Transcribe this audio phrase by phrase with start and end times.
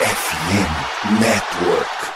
[0.00, 2.13] FM Network.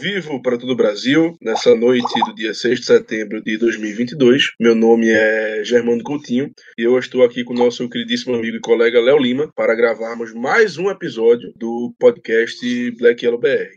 [0.00, 4.52] Vivo para todo o Brasil, nessa noite do dia 6 de setembro de 2022.
[4.58, 8.60] Meu nome é Germano Coutinho e eu estou aqui com o nosso queridíssimo amigo e
[8.60, 13.76] colega Léo Lima para gravarmos mais um episódio do podcast Black Yellow BR.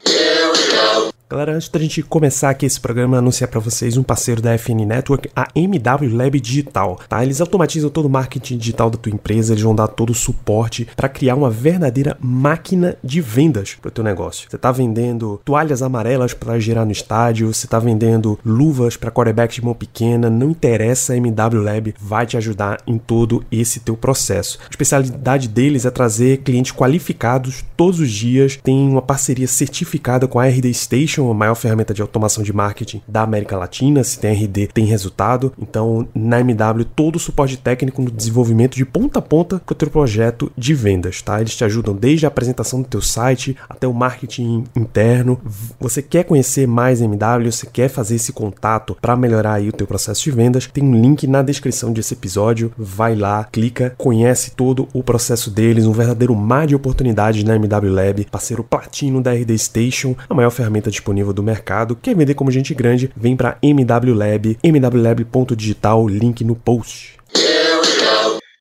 [1.34, 4.85] Galera, antes da gente começar aqui esse programa, anunciar para vocês um parceiro da FN
[4.85, 7.23] Network, a MW Lab Digital, tá?
[7.23, 10.87] Eles automatizam todo o marketing digital da tua empresa, eles vão dar todo o suporte
[10.95, 14.48] para criar uma verdadeira máquina de vendas para o teu negócio.
[14.48, 19.55] Você tá vendendo toalhas amarelas para girar no estádio, você tá vendendo luvas para quarterback
[19.55, 23.98] de mão pequena, não interessa, a MW Lab vai te ajudar em todo esse teu
[23.98, 24.59] processo.
[24.66, 30.40] A especialidade deles é trazer clientes qualificados todos os dias, tem uma parceria certificada com
[30.40, 34.04] a RD Station, a maior ferramenta de automação de marketing da América Latina.
[34.04, 35.52] Se tem RD, tem resultado.
[35.59, 39.76] Então, na MW, todo o suporte técnico no desenvolvimento de ponta a ponta para o
[39.76, 41.40] teu projeto de vendas, tá?
[41.40, 45.40] Eles te ajudam desde a apresentação do teu site até o marketing interno.
[45.80, 50.23] Você quer conhecer mais MW, quer fazer esse contato para melhorar aí o teu processo
[50.23, 52.71] de vendas, tem um link na descrição desse episódio.
[52.77, 57.91] Vai lá, clica, conhece todo o processo deles, um verdadeiro mar de oportunidades na MW
[57.91, 61.96] Lab, parceiro platino da RD Station, a maior ferramenta disponível do mercado.
[61.96, 63.12] Quer vender como gente grande?
[63.15, 67.22] Vem para MW Lab, mwlab.digital, link no post.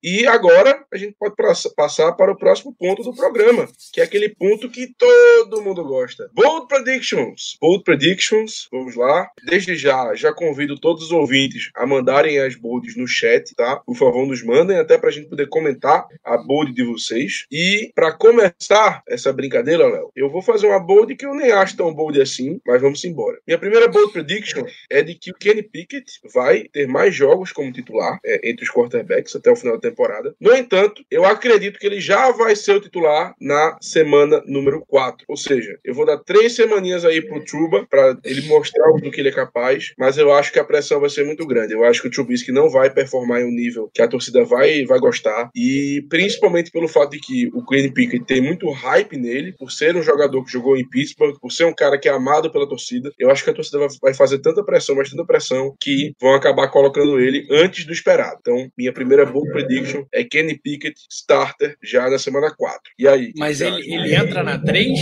[0.03, 1.36] E agora a gente pode
[1.77, 6.28] passar para o próximo ponto do programa, que é aquele ponto que todo mundo gosta.
[6.34, 7.56] Bold Predictions.
[7.61, 9.28] Bold Predictions, vamos lá.
[9.47, 13.77] Desde já, já convido todos os ouvintes a mandarem as bolds no chat, tá?
[13.77, 17.47] Por favor, nos mandem, até para a gente poder comentar a bold de vocês.
[17.50, 21.77] E para começar essa brincadeira, Léo, eu vou fazer uma bold que eu nem acho
[21.77, 23.39] tão bold assim, mas vamos embora.
[23.46, 27.73] Minha primeira bold prediction é de que o Kenny Pickett vai ter mais jogos como
[27.73, 29.92] titular é, entre os quarterbacks até o final da temporada.
[30.41, 35.25] No entanto, eu acredito que ele já vai ser o titular na semana número 4.
[35.29, 39.20] Ou seja, eu vou dar três semaninhas aí pro Truba para ele mostrar do que
[39.20, 41.73] ele é capaz, mas eu acho que a pressão vai ser muito grande.
[41.75, 44.85] Eu acho que o Trubisky não vai performar em um nível que a torcida vai,
[44.85, 49.53] vai gostar e principalmente pelo fato de que o Kenny Pickett tem muito hype nele,
[49.59, 52.51] por ser um jogador que jogou em Pittsburgh, por ser um cara que é amado
[52.51, 53.11] pela torcida.
[53.19, 56.69] Eu acho que a torcida vai- fazer tanta pressão, mas tanta pressão que vão acabar
[56.69, 58.36] colocando ele antes do esperado.
[58.41, 59.82] Então, minha primeira bold prediction
[60.13, 62.81] é Kenny Pickett starter já na semana 4.
[62.98, 63.33] E aí?
[63.37, 64.98] Mas ele, ele entra na 3,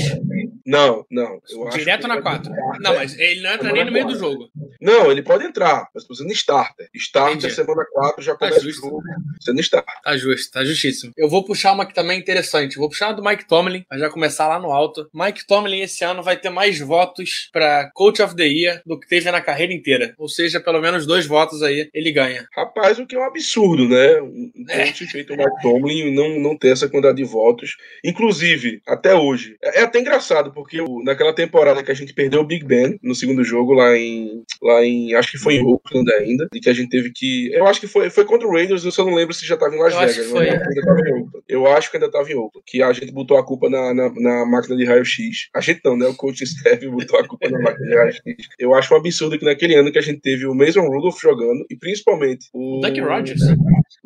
[0.67, 1.41] Não, não.
[1.73, 2.51] direto na vai 4.
[2.53, 2.81] starter.
[2.81, 4.49] Não, mas ele não entra nem no meio do jogo.
[4.81, 6.89] Não, ele pode entrar, mas sendo starter.
[6.95, 7.55] Starter, Entendi.
[7.55, 8.81] semana 4 já Tá começa o justo.
[8.83, 9.03] jogo
[9.41, 9.95] sendo starter.
[10.03, 11.13] Tá justo, tá justíssimo.
[11.17, 12.77] Eu vou puxar uma que também é interessante.
[12.79, 15.09] Vou puxar uma do Mike Tomlin, pra já começar lá no alto.
[15.15, 19.09] Mike Tomlin esse ano vai ter mais votos pra Coach of the Year do que
[19.09, 20.15] teve na carreira inteira.
[20.19, 22.47] Ou seja, pelo menos dois votos aí ele ganha.
[22.55, 24.21] Rapaz, o que é um absurdo, né?
[24.21, 24.87] Um um É.
[24.87, 27.77] coach feito o Mike Tomlin não, não ter essa quantidade de votos.
[28.05, 29.57] Inclusive, até hoje.
[29.63, 32.99] É, é até engraçado, porque o- naquela temporada que a gente perdeu o Big Ben
[33.03, 34.43] no segundo jogo lá em.
[34.63, 35.15] lá em.
[35.15, 36.49] Acho que foi em Oakland ainda.
[36.55, 37.53] E que a gente teve que.
[37.55, 39.75] Eu acho que foi, foi contra o Raiders, eu só não lembro se já tava
[39.75, 40.27] em Las Eu Vegas.
[40.31, 40.49] foi.
[40.49, 41.31] acho que ainda tava em Oakland.
[41.49, 42.65] Eu acho que ainda tava em Oakland.
[42.67, 45.49] Que a gente botou a culpa na, na, na máquina de raio-x.
[45.55, 46.07] A gente não, né?
[46.07, 48.21] O coach Steve botou a culpa na máquina de raio-x.
[48.59, 51.65] Eu acho um absurdo que naquele ano que a gente teve o Mason Rudolph jogando,
[51.71, 52.81] e principalmente o.
[52.81, 53.41] Duck Rodgers.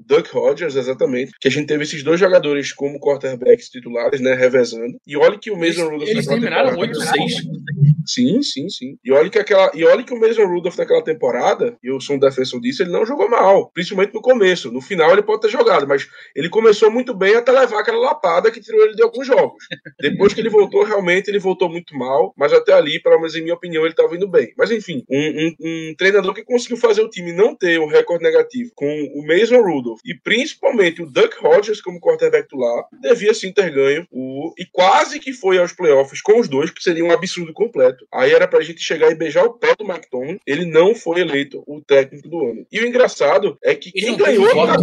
[0.06, 1.32] Duck Rodgers, exatamente.
[1.40, 4.34] Que a gente teve esses dois jogadores como quarterbacks titulares, né?
[4.34, 4.98] Revezando.
[5.06, 6.08] E olha que o Mason Rudolph.
[6.08, 7.73] Eles naquela terminaram temporada- 8-6.
[8.06, 8.98] Sim, sim, sim.
[9.04, 12.16] E olha que aquela, e olha que o Mason Rudolph naquela temporada, e eu sou
[12.16, 14.70] um defensor disso, ele não jogou mal, principalmente no começo.
[14.70, 18.50] No final ele pode ter jogado, mas ele começou muito bem até levar aquela lapada
[18.50, 19.64] que tirou ele de alguns jogos.
[20.00, 23.42] Depois que ele voltou, realmente ele voltou muito mal, mas até ali, pelo menos em
[23.42, 24.52] minha opinião, ele estava indo bem.
[24.56, 25.54] Mas enfim, um, um-
[25.90, 29.60] um treinador que conseguiu fazer o time não ter um recorde negativo com o Mason
[29.60, 34.66] Rudolph e principalmente o Duck Hodges como quarterback titular, devia sim ter ganho o e
[34.70, 37.73] quase que foi aos playoffs com os dois, que seria um absurdo completo.
[38.12, 40.38] Aí era pra gente chegar e beijar o pé do Mike Tomlin.
[40.46, 42.66] Ele não foi eleito o técnico do ano.
[42.70, 44.76] E o engraçado é que quem teve ganhou tá,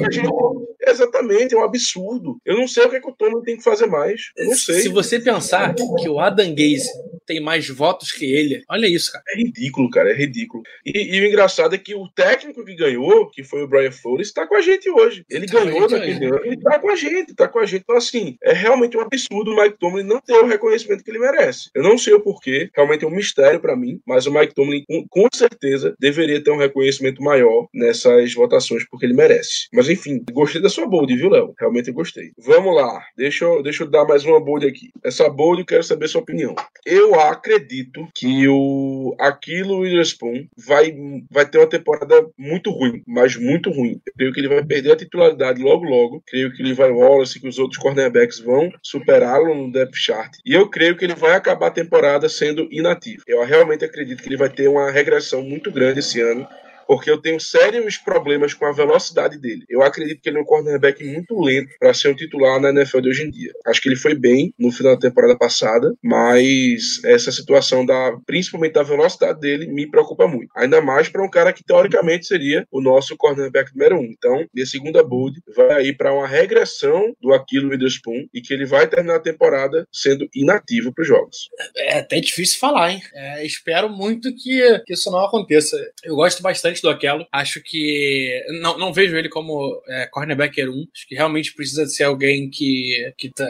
[0.83, 2.37] Exatamente, é um absurdo.
[2.45, 4.31] Eu não sei o que, é que o Tomlin tem que fazer mais.
[4.35, 4.81] Eu não sei.
[4.81, 6.89] Se você pensar que o Adam Gaze
[7.25, 8.63] tem mais votos que ele.
[8.69, 9.23] Olha isso, cara.
[9.29, 10.63] É ridículo, cara, é ridículo.
[10.85, 14.27] E, e o engraçado é que o técnico que ganhou, que foi o Brian Flores,
[14.27, 15.25] está com a gente hoje.
[15.29, 17.81] Ele Tá ganhou naquele ano, ele tá com a gente, tá com a gente.
[17.81, 21.19] Então, assim, é realmente um absurdo o Mike Tomlin não ter o reconhecimento que ele
[21.19, 21.69] merece.
[21.75, 24.83] Eu não sei o porquê, realmente é um mistério pra mim, mas o Mike Tomlin,
[24.87, 29.67] com, com certeza, deveria ter um reconhecimento maior nessas votações, porque ele merece.
[29.73, 31.53] Mas, enfim, gostei da sua bold, viu, Léo?
[31.59, 32.31] Realmente gostei.
[32.37, 34.89] Vamos lá, deixa eu, deixa eu dar mais uma bold aqui.
[35.03, 36.55] Essa bold eu quero saber sua opinião.
[36.85, 40.93] Eu acredito que o Aquilo Witherspoon vai,
[41.29, 43.99] vai ter uma temporada muito ruim, mas muito ruim.
[44.05, 46.23] Eu creio que ele vai perder a titularidade logo logo.
[46.27, 50.31] Creio que ele vai Wallace que os outros cornerbacks vão superá-lo no depth chart.
[50.45, 53.23] E eu creio que ele vai acabar a temporada sendo inativo.
[53.27, 56.47] Eu realmente acredito que ele vai ter uma regressão muito grande esse ano
[56.91, 59.63] porque eu tenho sérios problemas com a velocidade dele.
[59.69, 62.99] Eu acredito que ele é um cornerback muito lento para ser um titular na NFL
[62.99, 63.53] de hoje em dia.
[63.65, 68.73] Acho que ele foi bem no final da temporada passada, mas essa situação da, principalmente
[68.73, 70.49] da velocidade dele, me preocupa muito.
[70.53, 74.11] Ainda mais para um cara que teoricamente seria o nosso cornerback número um.
[74.11, 78.65] Então, minha segunda bold vai aí para uma regressão do Aquilo Witherspoon e que ele
[78.65, 81.37] vai terminar a temporada sendo inativo para os jogos.
[81.77, 83.01] É até difícil falar, hein?
[83.13, 85.77] É, espero muito que, que isso não aconteça.
[86.03, 87.25] Eu gosto bastante do Aquelo.
[87.31, 88.43] Acho que.
[88.61, 90.87] Não, não vejo ele como é, cornerbacker 1.
[90.93, 93.13] Acho que realmente precisa de ser alguém que.
[93.17, 93.47] que tá,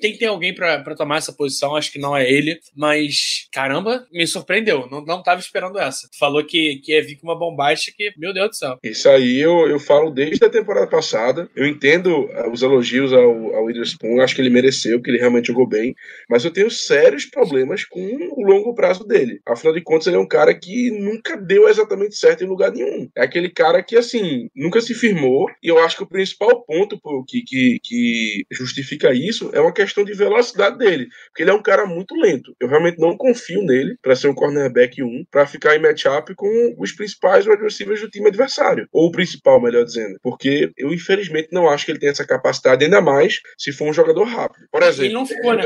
[0.00, 1.74] tem que ter alguém pra tomar essa posição.
[1.74, 2.58] Acho que não é ele.
[2.76, 4.88] Mas, caramba, me surpreendeu.
[4.90, 6.08] Não, não tava esperando essa.
[6.18, 8.78] Falou que, que ia vir com uma bombástica que, meu Deus do céu.
[8.82, 11.48] Isso aí eu, eu falo desde a temporada passada.
[11.54, 15.46] Eu entendo uh, os elogios ao, ao Witherspoon, acho que ele mereceu, que ele realmente
[15.46, 15.94] jogou bem,
[16.28, 18.00] mas eu tenho sérios problemas com
[18.32, 19.40] o longo prazo dele.
[19.46, 23.08] Afinal de contas, ele é um cara que nunca deu exatamente certo em lugar nenhum.
[23.16, 27.00] É aquele cara que, assim, nunca se firmou, e eu acho que o principal ponto
[27.00, 31.54] pô, que, que, que justifica isso é uma questão de velocidade dele, porque ele é
[31.54, 32.54] um cara muito lento.
[32.60, 36.74] Eu realmente não confio nele para ser um cornerback 1, para ficar em matchup com
[36.78, 41.48] os principais wide receivers do time adversário, ou o principal, melhor dizendo, porque eu infelizmente
[41.52, 44.66] não acho que ele tem essa capacidade, ainda mais se for um jogador rápido.
[44.70, 45.64] Por exemplo, Ele não ficou, né?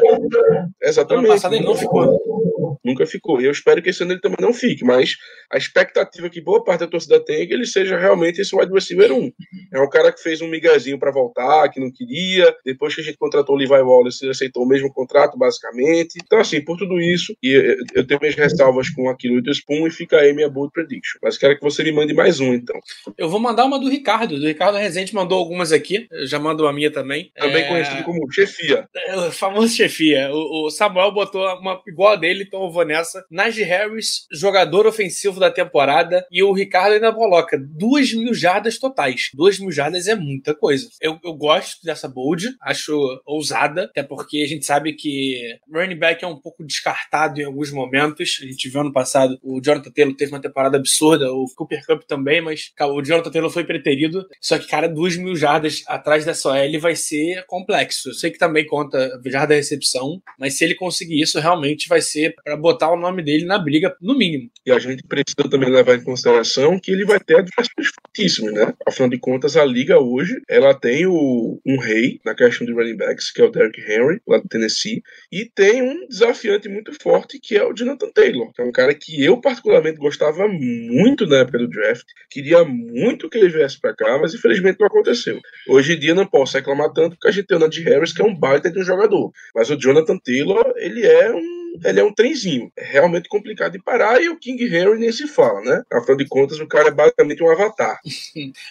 [0.83, 1.25] exatamente.
[1.25, 2.48] Ano passado ele não ficou.
[2.85, 3.41] Nunca ficou.
[3.41, 5.17] E eu espero que esse ano ele também não fique, mas
[5.51, 8.73] a expectativa que boa parte da torcida tem é que ele seja realmente esse wide
[8.73, 9.33] receiver 1.
[9.73, 12.55] É um cara que fez um migazinho para voltar, que não queria.
[12.65, 16.19] Depois que a gente contratou o Levi Wallace, ele aceitou o mesmo contrato, basicamente.
[16.25, 19.91] Então, assim, por tudo isso, e eu- tenho minhas ressalvas com aquilo do Spoon e
[19.91, 21.19] fica aí minha bold prediction.
[21.23, 22.79] Mas quero que você me mande mais um, então.
[23.17, 24.39] Eu vou mandar uma do Ricardo.
[24.39, 26.07] Do Ricardo Rezende mandou algumas aqui.
[26.11, 27.31] Eu já mando a minha também.
[27.37, 28.89] Também É, conhecido como chefia.
[28.97, 30.31] É, O famoso chefia.
[30.33, 33.25] O, o Samuel botou uma igual a dele, então eu vou nessa.
[33.31, 36.27] Najee Harris, jogador ofensivo da temporada.
[36.31, 39.31] E o Ricardo ainda coloca duas mil jardas totais.
[39.35, 40.89] Duas mil jardas é muita coisa.
[41.01, 42.93] Eu, eu gosto dessa bold, acho
[43.27, 47.71] ousada, até porque a gente sabe que running back é um pouco descartado em alguns
[47.71, 48.39] momentos.
[48.43, 52.03] A gente viu ano passado o Jonathan Taylor teve uma temporada absurda, o Cooper Cup
[52.03, 54.27] também, mas o Jonathan Taylor foi preterido.
[54.41, 58.11] Só que, cara, duas mil jardas atrás dessa OL vai ser complexo.
[58.11, 62.35] Eu sei que também conta jarda recepção, mas se ele conseguir isso, realmente vai ser
[62.45, 64.51] para botar o nome dele na briga, no mínimo.
[64.67, 68.75] E a gente precisa também levar em consideração que ele vai ter adversários fortíssimos, né?
[68.87, 72.97] Afinal de contas, a liga hoje, ela tem o, um rei na questão de running
[72.97, 75.03] backs, que é o Derrick Henry, lá do Tennessee,
[75.33, 78.95] e tem um desafiante muito forte, que é o Jonathan Taylor, que é um cara
[78.95, 83.95] que eu particularmente gostava muito na época do draft, queria muito que ele viesse para
[83.95, 85.39] cá, mas infelizmente não aconteceu.
[85.69, 88.23] Hoje em dia não posso reclamar tanto, porque a gente tem o Najee Harris, que
[88.23, 92.05] é um baita de um jogador, mas o Jonathan Taylor, ele é um ele é
[92.05, 92.71] um trenzinho.
[92.77, 95.83] É realmente complicado de parar e o King Henry nem se fala, né?
[95.93, 98.01] Afinal de contas, o cara é basicamente um avatar.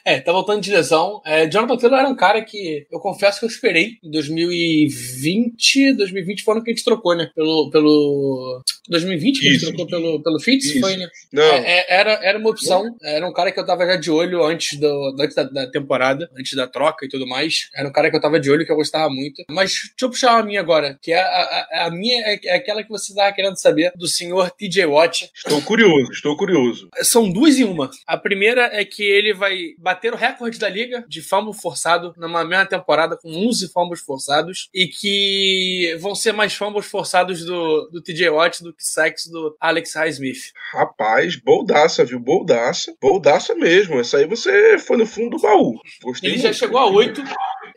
[0.06, 1.22] É, tá voltando de lesão.
[1.26, 5.94] É, Jonathan Taylor era um cara que eu confesso que eu esperei em 2020.
[5.94, 7.30] 2020 foi o ano que a gente trocou, né?
[7.36, 7.70] Pelo.
[7.70, 9.66] pelo 2020 que Isso.
[9.68, 10.80] trocou pelo, pelo Fitz, Isso.
[10.80, 11.08] foi, né?
[11.32, 12.84] Não, É, é, era, era uma opção.
[13.04, 16.30] Era um cara que eu tava já de olho antes, do, antes da, da temporada,
[16.38, 17.70] antes da troca e tudo mais.
[17.76, 19.44] Era um cara que eu tava de olho, que eu gostava muito.
[19.50, 22.56] Mas deixa eu puxar a minha agora, que é a, a, a minha é, é
[22.56, 25.30] aquela que você tava querendo saber, do senhor TJ Watt.
[25.36, 26.90] estou curioso, estou curioso.
[27.02, 27.90] São duas em uma.
[28.06, 32.44] A primeira é que ele vai bater o recorde da liga de fumble forçado numa
[32.44, 38.02] mesma temporada com 11 fumbles forçados e que vão ser mais fumbles forçados do, do
[38.02, 40.52] TJ Watt do sacks do Alex Highsmith.
[40.74, 42.20] Rapaz, boldaça, viu?
[42.20, 42.94] Boldaça.
[43.02, 44.00] Boldaça mesmo.
[44.00, 45.80] Essa aí você foi no fundo do baú.
[46.04, 46.58] Gostei Ele já muito.
[46.58, 47.22] chegou a 8.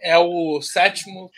[0.02, 1.30] É o sétimo,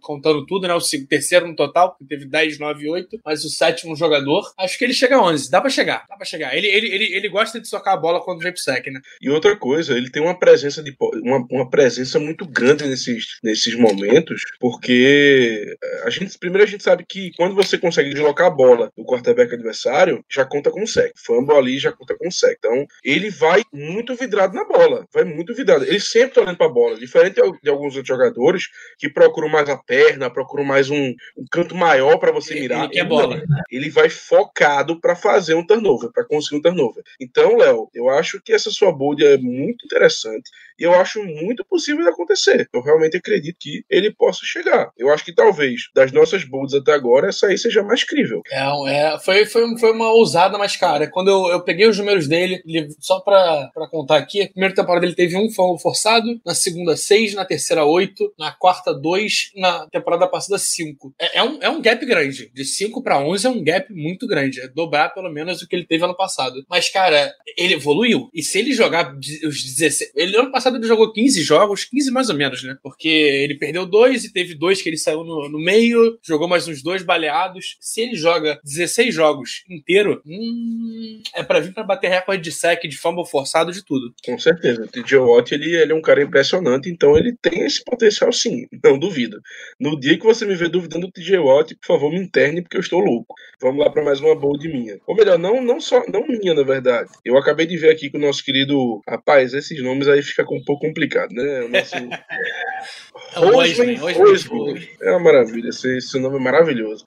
[0.00, 0.74] contando tudo, né?
[0.74, 4.52] O terceiro no total, que teve 10, 9 e 8, mas o sétimo jogador.
[4.58, 5.50] Acho que ele chega a 11.
[5.50, 6.56] Dá pra chegar, dá pra chegar.
[6.56, 9.00] Ele, ele, ele, ele gosta de socar a bola quando vem pro sec, né?
[9.20, 13.74] E outra coisa, ele tem uma presença de uma, uma presença muito grande nesses, nesses
[13.74, 18.50] momentos, porque eh, a gente, primeiro a gente sabe que quando você consegue deslocar a
[18.50, 21.12] bola do quarterback adversário, já conta com sec.
[21.16, 22.56] Fumble ali já conta com sec.
[22.58, 25.84] Então, ele vai muito vidrado na bola, vai muito vidrado.
[25.84, 28.68] Ele sempre tá olhando pra bola, diferente de alguns outros jogadores
[28.98, 32.84] que procuram mais a perna, procuram mais um, um canto maior para você mirar.
[32.84, 33.42] Ele quer bola.
[33.70, 37.02] Ele vai focado para fazer um turnover, para conseguir um turnover.
[37.20, 40.50] Então, Léo, eu acho que essa sua bold é muito interessante
[40.82, 42.68] eu acho muito possível de acontecer.
[42.72, 44.90] Eu realmente acredito que ele possa chegar.
[44.96, 48.42] Eu acho que talvez das nossas bolds até agora, essa aí seja mais crível.
[48.50, 52.26] É, é foi, foi, foi uma ousada, mas, cara, quando eu, eu peguei os números
[52.26, 52.62] dele,
[53.00, 55.48] só pra, pra contar aqui, a primeira temporada ele teve um
[55.78, 61.14] forçado, na segunda, seis, na terceira, oito, na quarta, dois, na temporada passada, cinco.
[61.18, 62.50] É, é, um, é um gap grande.
[62.52, 64.60] De 5 para 11 é um gap muito grande.
[64.60, 66.64] É dobrar pelo menos o que ele teve ano passado.
[66.68, 68.28] Mas, cara, ele evoluiu.
[68.32, 70.12] E se ele jogar os 16.
[70.14, 72.76] Ele ano passado ele jogou 15 jogos, 15 mais ou menos, né?
[72.82, 76.66] Porque ele perdeu dois e teve dois que ele saiu no, no meio, jogou mais
[76.68, 77.76] uns dois baleados.
[77.80, 82.82] Se ele joga 16 jogos inteiro, hum, é para vir para bater recorde de sec,
[82.82, 84.12] de fumble forçado, de tudo.
[84.24, 84.84] Com certeza.
[84.84, 88.66] O TJ Watt, ele, ele é um cara impressionante, então ele tem esse potencial sim,
[88.82, 89.40] não duvido.
[89.80, 92.76] No dia que você me vê duvidando do TJ Watt, por favor, me interne, porque
[92.76, 93.34] eu estou louco.
[93.60, 94.98] Vamos lá para mais uma bold minha.
[95.06, 97.10] Ou melhor, não, não só, não minha, na verdade.
[97.24, 99.00] Eu acabei de ver aqui com o nosso querido.
[99.08, 101.62] Rapaz, esses nomes aí fica um pouco complicado, né?
[101.62, 101.94] O nosso.
[103.34, 104.88] Rosman.
[105.00, 107.04] É uma maravilha, esse, esse nome é maravilhoso.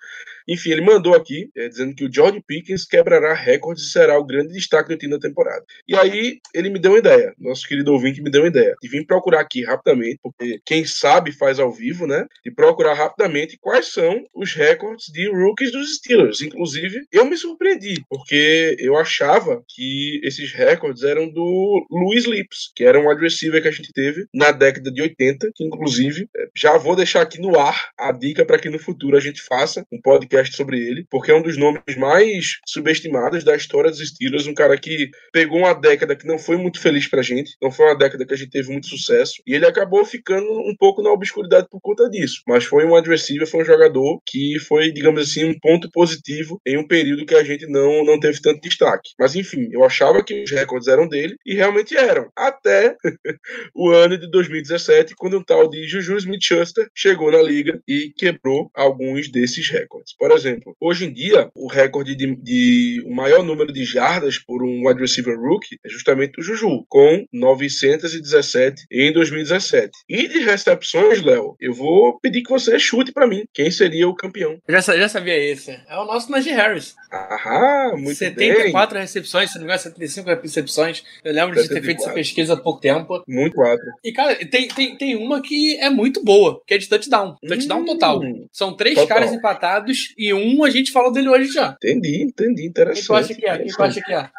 [0.48, 4.26] Enfim, ele mandou aqui, é, dizendo que o George Pickens quebrará recordes e será o
[4.26, 5.64] grande destaque do time da temporada.
[5.88, 8.88] E aí, ele me deu uma ideia, nosso querido ouvinte me deu uma ideia, de
[8.88, 12.26] vir procurar aqui rapidamente, porque quem sabe faz ao vivo, né?
[12.44, 16.42] De procurar rapidamente quais são os recordes de rookies dos Steelers.
[16.42, 22.84] Inclusive, eu me surpreendi, porque eu achava que esses recordes eram do Louis Lips, que
[22.84, 26.78] era um receiver que a gente teve na década de 80, que inclusive é, já
[26.78, 30.00] vou deixar aqui no ar a dica para que no futuro a gente faça um
[30.02, 34.48] podcast podcast sobre ele, porque é um dos nomes mais subestimados da história dos Steelers,
[34.48, 37.86] um cara que pegou uma década que não foi muito feliz pra gente, não foi
[37.86, 41.12] uma década que a gente teve muito sucesso, e ele acabou ficando um pouco na
[41.12, 42.42] obscuridade por conta disso.
[42.48, 46.78] Mas foi um adversário, foi um jogador que foi, digamos assim, um ponto positivo em
[46.78, 49.12] um período que a gente não, não teve tanto destaque.
[49.20, 52.30] Mas enfim, eu achava que os recordes eram dele, e realmente eram.
[52.36, 52.96] Até
[53.74, 58.70] o ano de 2017, quando um tal de Juju Smith-Schuster chegou na liga e quebrou
[58.74, 60.16] alguns desses recordes.
[60.26, 64.64] Por exemplo, hoje em dia, o recorde de, de o maior número de jardas por
[64.64, 69.92] um wide receiver rookie é justamente o Juju, com 917 em 2017.
[70.10, 74.16] E de recepções, Léo, eu vou pedir que você chute para mim quem seria o
[74.16, 74.58] campeão.
[74.68, 75.80] Eu já, já sabia esse.
[75.88, 76.96] É o nosso Najee Harris.
[77.14, 79.02] Aham, muito 74 bem.
[79.04, 81.04] recepções, se não me engano, 75 recepções.
[81.24, 81.62] Eu lembro 74.
[81.62, 83.24] de ter feito essa pesquisa há pouco tempo.
[83.28, 83.86] Muito quatro.
[84.04, 87.36] E, cara, tem, tem, tem uma que é muito boa, que é de touchdown.
[87.48, 88.22] Touchdown hum, total.
[88.52, 89.08] São três total.
[89.08, 91.76] caras empatados e um a gente falou dele hoje já.
[91.82, 92.68] Entendi, entendi.
[92.68, 93.06] Interessante.
[93.06, 93.58] Quem tu acha que é?
[93.58, 94.30] Quem tu acha que é?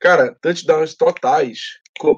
[0.00, 1.58] Cara, touchdowns totais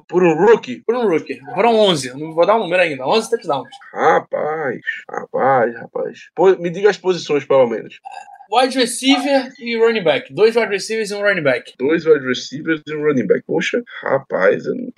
[0.07, 0.81] por um rookie?
[0.81, 1.39] Por um rookie.
[1.53, 2.17] Foram 11.
[2.17, 3.05] Não vou dar um número ainda.
[3.05, 3.69] 11 touchdowns.
[3.93, 6.19] Rapaz, rapaz, rapaz.
[6.59, 7.99] Me diga as posições, pelo menos.
[8.51, 10.33] Wide receiver e running back.
[10.33, 11.73] Dois wide receivers e um running back.
[11.77, 13.43] Dois wide receivers e um running back.
[13.45, 14.93] Poxa, rapaz, eu não...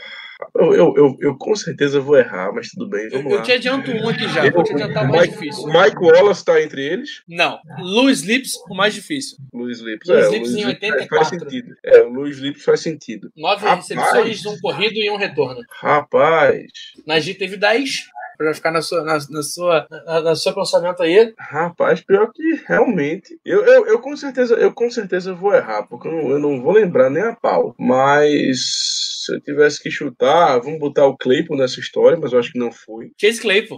[0.55, 3.37] Eu, eu, eu, eu, com certeza vou errar, mas tudo bem, vamos eu, lá.
[3.37, 5.67] Eu te adianto um aqui já, vou te adiantar o mais Mike, difícil.
[5.67, 7.21] Mike Wallace tá entre eles?
[7.27, 7.59] Não.
[7.79, 9.37] Louis Lips, o mais difícil.
[9.53, 10.29] Louis Lips, Louis é.
[10.29, 11.07] Lips em Lips 84.
[11.09, 11.75] Faz sentido.
[11.83, 13.31] É, o Louis Lips faz sentido.
[13.35, 13.89] Nove Rapaz.
[13.89, 15.61] recepções, um corrido e um retorno.
[15.81, 16.71] Rapaz,
[17.05, 18.07] Najee teve 10.
[18.39, 21.33] Pra ficar na sua, na, na sua, na, na seu pensamento aí.
[21.37, 23.37] rapaz, pior que realmente.
[23.43, 26.61] Eu, eu, eu com certeza, eu com certeza vou errar, porque eu não, eu não
[26.61, 27.75] vou lembrar nem a pau.
[27.77, 32.51] Mas se eu tivesse que chutar, vamos botar o Claypool nessa história, mas eu acho
[32.51, 33.11] que não foi.
[33.19, 33.77] Chase Claypool.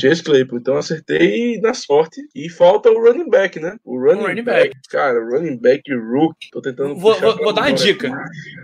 [0.00, 2.20] Chase Claypool, então acertei na sorte.
[2.34, 3.76] E falta o running back, né?
[3.84, 4.68] O running, running back.
[4.70, 4.88] back.
[4.90, 6.48] Cara, running back rookie.
[6.50, 6.96] Tô tentando.
[6.96, 8.08] Vou, vou, vou dar uma dica.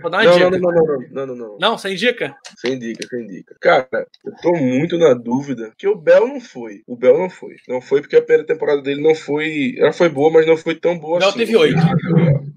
[0.01, 0.49] Vou dar uma Não, dica.
[0.49, 1.57] não, não, não, não, não, não, não.
[1.59, 2.35] Não, sem dica?
[2.57, 3.55] Sem dica, sem dica.
[3.61, 6.81] Cara, eu tô muito na dúvida que o Bell não foi.
[6.87, 7.55] O Bell não foi.
[7.67, 9.75] Não foi porque a primeira temporada dele não foi.
[9.77, 11.37] Ela foi boa, mas não foi tão boa Bell assim.
[11.39, 11.75] teve oito.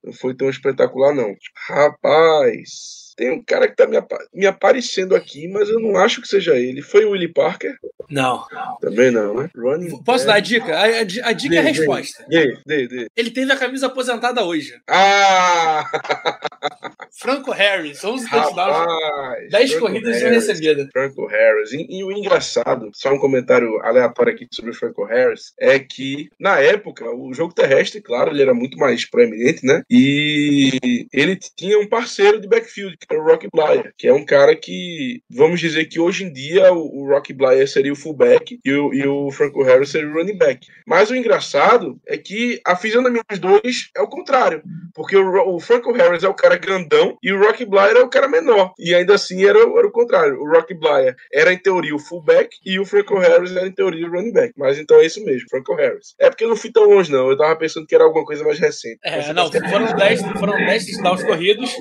[0.03, 1.35] Não foi tão espetacular, não.
[1.69, 3.08] Rapaz.
[3.19, 6.29] Tem um cara que tá me, apa- me aparecendo aqui, mas eu não acho que
[6.29, 6.81] seja ele.
[6.81, 7.77] Foi o Willie Parker?
[8.09, 8.45] Não.
[8.81, 9.51] Também não, né?
[9.57, 10.27] Running Posso back.
[10.27, 10.73] dar a dica?
[10.77, 12.25] A, a a dica é a resposta.
[12.29, 13.09] Dê, dê.
[13.17, 14.81] Ele teve a camisa aposentada hoje.
[14.89, 15.85] Ah!
[17.21, 19.51] Franco Harris, 11 touchdowns, Rapaz!
[19.51, 20.47] 10 Franco corridas Harris.
[20.47, 20.89] recebidas.
[20.93, 21.73] Franco Harris.
[21.73, 26.31] E, e o engraçado, só um comentário aleatório aqui sobre o Franco Harris, é que
[26.39, 29.83] na época o jogo terrestre, claro, ele era muito mais proeminente, né?
[29.91, 34.55] E ele tinha um parceiro de backfield, era o Rocky Blyer, que é um cara
[34.55, 38.73] que, vamos dizer que hoje em dia o, o Rocky Blyer seria o fullback e
[38.73, 40.67] o, e o Franco Harris seria o running back.
[40.87, 44.63] Mas o engraçado é que a fisionomia dos dois é o contrário,
[44.95, 48.11] porque o, o Franco Harris é o cara grandão e o Rocky Blyer é o
[48.11, 48.73] cara menor.
[48.79, 50.41] E ainda assim era, era o contrário.
[50.41, 54.07] O Rocky Blyer era, em teoria, o fullback e o Franco Harris era, em teoria,
[54.07, 54.53] o running back.
[54.57, 56.15] Mas então é isso mesmo, Franco Harris.
[56.19, 57.31] É porque eu não fui tão longe, não.
[57.31, 58.99] Eu tava pensando que era alguma coisa mais recente.
[59.03, 61.77] É, não, foram 10, foram 10 touchdowns corridos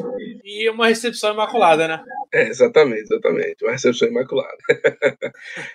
[0.47, 2.01] e uma recepção imaculada, né?
[2.33, 3.63] É, exatamente, exatamente.
[3.63, 4.57] Uma recepção imaculada.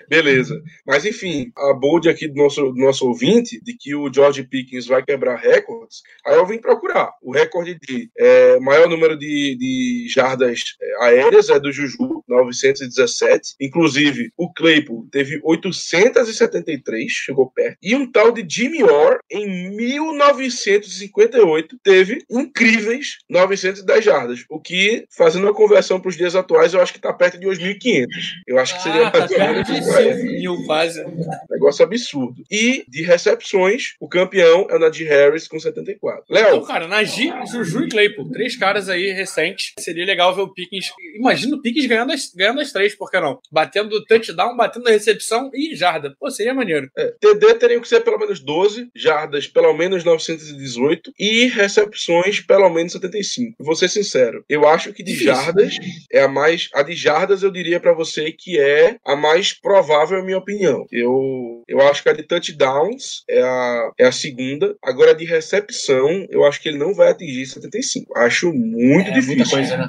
[0.09, 0.63] Beleza.
[0.87, 4.87] Mas enfim, a bold aqui do nosso, do nosso ouvinte de que o George Pickens
[4.87, 7.13] vai quebrar recordes, aí eu vim procurar.
[7.21, 13.55] O recorde de é, maior número de, de jardas é, aéreas é do Juju, 917.
[13.61, 17.77] Inclusive, o Claypool teve 873, chegou perto.
[17.83, 24.45] E um tal de Jimmy Orr, em 1958, teve incríveis 910 jardas.
[24.49, 27.47] O que, fazendo a conversão para os dias atuais, eu acho que está perto de
[27.47, 28.07] 2.500.
[28.47, 30.15] Eu acho que seria Ah, tá mais ou perto menos de isso aí.
[30.15, 31.05] 5 mil quase.
[31.51, 32.43] Negócio absurdo.
[32.51, 36.25] E de recepções, o campeão é o Najee Harris com 74.
[36.29, 39.73] Então, Léo, cara, Najee, Juju e Claypool, três caras aí recentes.
[39.79, 40.87] Seria legal ver o Pickens.
[41.17, 43.39] Imagina o Pickens ganhando as, ganhando as três, por que não?
[43.51, 46.15] Batendo touchdown, batendo a recepção e jarda.
[46.19, 46.91] Pô, seria maneiro.
[46.97, 52.69] é, TD teriam que ser pelo menos 12, jardas pelo menos 918 e recepções pelo
[52.71, 53.63] menos 75.
[53.65, 55.35] Vou ser sincero, eu acho que de Difícil.
[55.35, 55.77] jardas
[56.13, 56.69] é a mais.
[56.75, 60.87] A de jardas eu diria pra você que é a mais provável, na minha opinião.
[60.91, 64.75] Eu, eu acho que a de touchdowns é a, é a segunda.
[64.83, 68.17] Agora, a de recepção, eu acho que ele não vai atingir 75.
[68.19, 69.37] Acho muito é difícil.
[69.37, 69.89] muita coisa, né?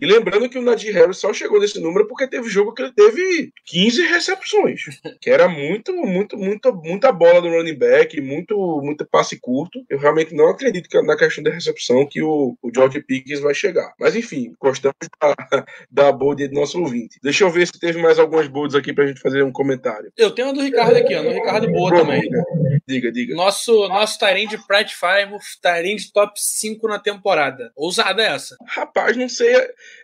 [0.00, 2.92] E lembrando que o Nadir Harris só chegou nesse número porque teve jogo que ele
[2.92, 4.82] teve 15 recepções,
[5.20, 9.84] que era muito, muito, muito, muita bola do running back, muito, muito passe curto.
[9.88, 13.54] Eu realmente não acredito que na questão da recepção que o, o George Pickens vai
[13.54, 13.92] chegar.
[13.98, 17.18] Mas enfim, gostamos da, da bold do nosso ouvinte.
[17.22, 20.12] Deixa eu ver se teve mais algumas bolds aqui pra gente fazer um comentário.
[20.16, 21.22] Eu tenho do Ricardo aqui, ó.
[21.22, 22.28] Do Ricardo Boa também.
[22.86, 23.34] Diga, diga.
[23.34, 27.70] Nosso, nosso Tyrande Pratt Five, Tyrande top 5 na temporada.
[27.76, 28.56] Ousada essa.
[28.66, 29.54] Rapaz, não sei.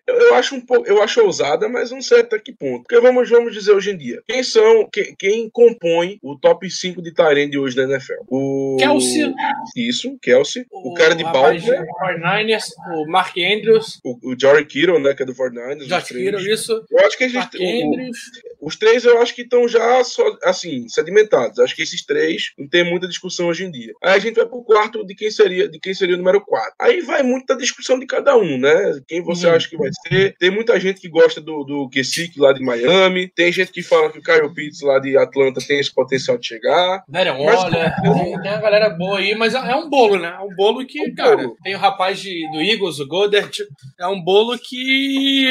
[0.06, 2.82] Eu, eu acho um pouco, eu acho ousada, mas não sei até que ponto.
[2.82, 4.22] Porque vamos, vamos dizer hoje em dia.
[4.26, 8.12] Quem são, quem, quem compõe o top 5 de Tyrande hoje da NFL?
[8.28, 9.32] O Kelsey.
[9.76, 10.66] Isso, Kelsey.
[10.70, 12.64] O, cara de Baltimore, do 49ers,
[12.96, 15.80] o Mark Andrews, o, o Jory Kittle, né, que é do 49ers.
[15.82, 16.24] os Josh três.
[16.30, 16.84] Kittle, isso.
[16.90, 18.18] Eu acho que esses, Mark o- o- Andrews.
[18.64, 20.00] Os três eu acho que estão já
[20.44, 21.58] assim, sedimentados.
[21.58, 23.92] Acho que esses três não tem muita discussão hoje em dia.
[24.02, 26.72] Aí a gente vai pro quarto de quem seria, de quem seria o número 4.
[26.80, 29.00] Aí vai muita discussão de cada um, né?
[29.06, 29.54] Quem você Uhum.
[29.54, 30.34] acha que vai ser.
[30.38, 33.28] Tem muita gente que gosta do, do Gesick lá de Miami.
[33.34, 36.46] Tem gente que fala que o Kyle Pitts lá de Atlanta tem esse potencial de
[36.46, 37.02] chegar.
[37.08, 40.36] Darren Waller, tem, tem uma galera boa aí, mas é é um bolo, né?
[40.38, 41.56] É um bolo que, Um cara, bolo.
[41.64, 43.50] tem o rapaz de, do Eagles, o Goddard,
[43.98, 45.48] é um bolo que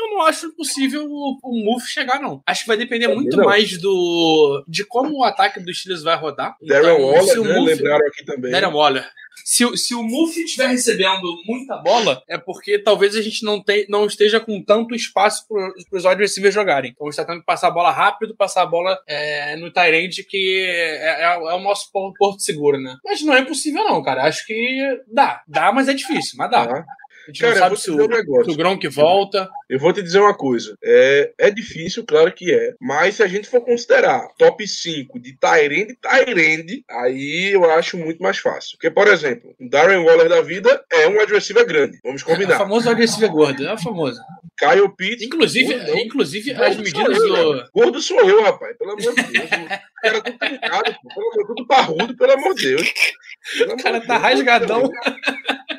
[0.00, 2.42] eu não acho possível o, o Move chegar, não.
[2.46, 3.44] Acho que vai depender Também muito não.
[3.44, 6.56] mais do de como o ataque dos Steelers vai rodar.
[6.62, 7.54] Darren Então, Waller, né?
[7.58, 8.50] Move- Lembraram aqui também.
[8.50, 9.08] Darren Waller.
[9.44, 13.60] Se, o- se o Murphy estiver recebendo muita bola, é porque talvez a gente não,
[13.62, 16.90] te, não esteja com tanto espaço para os wide receivers jogarem.
[16.90, 19.70] Então a gente está tendo que passar a bola rápido, passar a bola é, no
[19.72, 22.96] Tyrande, que é, é- é o nosso por- porto seguro, né?
[23.04, 24.24] Mas não é impossível, não, cara.
[24.24, 25.42] Acho que dá.
[25.48, 26.34] Dá, mas é difícil.
[26.36, 26.84] Mas dá.
[27.26, 28.44] A gente Cara, não sabe se um o, negócio.
[28.46, 29.48] se o Gronk volta.
[29.68, 30.76] Eu vou te dizer uma coisa.
[30.82, 32.74] É, é difícil, claro que é.
[32.80, 38.22] Mas se a gente for considerar top 5 de Tyrande Tyrande, aí eu acho muito
[38.22, 38.72] mais fácil.
[38.76, 41.98] Porque, por exemplo, o Darren Waller da vida é um adversário grande.
[42.02, 42.58] Vamos É o combinar.
[42.58, 43.64] famoso receiver gordo.
[43.66, 44.20] É o famoso.
[44.58, 45.26] Kyle Pitts.
[45.26, 47.54] Inclusive, gordo, inclusive as medidas eu, do.
[47.56, 47.64] né?
[47.72, 48.76] Gordo sou eu, rapaz.
[48.76, 49.44] Pelo amor de Deus.
[49.50, 51.08] O cara tudo trincado, pô.
[51.14, 52.92] Pelo amor, tudo parrudo, pelo amor de Deus.
[53.72, 54.90] O cara tá rasgadão.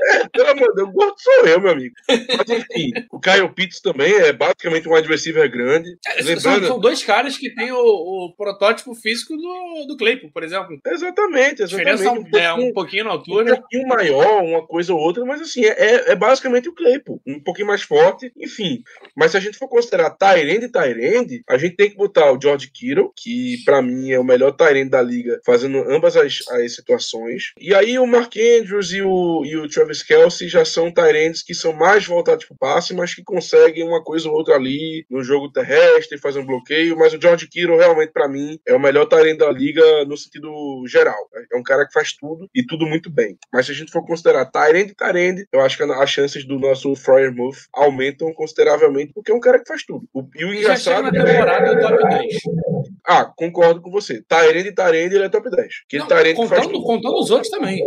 [0.02, 1.96] É, pelo amor de Deus, gordo sou eu, meu amigo.
[2.08, 5.90] Mas enfim, o Kyle Pitts também é basicamente um adversário grande.
[6.08, 10.32] É, São, Lembrando, são dois caras que têm o, o protótipo físico do, do Claypool,
[10.32, 10.80] por exemplo.
[10.86, 12.38] Exatamente, A diferença exatamente.
[12.38, 13.54] é um pouquinho na altura.
[13.54, 17.22] um pouquinho maior, uma coisa ou outra, mas assim, é, é basicamente o Claypool.
[17.26, 18.82] Um pouquinho mais forte, enfim.
[19.16, 22.40] Mas se a gente for considerar Tyrande e Tyrande, a gente tem que botar o
[22.42, 26.76] George Kittle, que pra mim é o melhor Tyrande da liga, fazendo ambas as, as
[26.76, 27.51] situações.
[27.60, 31.54] E aí o Mark Andrews e o, e o Travis Kelsey já são Tyrands que
[31.54, 35.24] são mais voltados para o passe, mas que conseguem uma coisa ou outra ali no
[35.24, 36.98] jogo terrestre, fazer um bloqueio.
[36.98, 40.52] Mas o George Kittle, realmente, para mim, é o melhor Tyrant da liga no sentido
[40.88, 41.18] geral.
[41.52, 43.38] É um cara que faz tudo e tudo muito bem.
[43.52, 46.60] Mas se a gente for considerar Tyrant e Tyrant, eu acho que as chances do
[46.60, 50.08] nosso Fryer-Muth aumentam consideravelmente, porque é um cara que faz tudo.
[50.14, 51.06] O, e o engraçado.
[51.06, 51.80] Já na temporada é...
[51.80, 52.36] top 10.
[53.06, 54.22] Ah, concordo com você.
[54.28, 55.74] Tyrande e Tyrande, ele é top 10.
[55.90, 56.84] Que não, contando, faz tudo.
[56.84, 57.80] contando os outros também.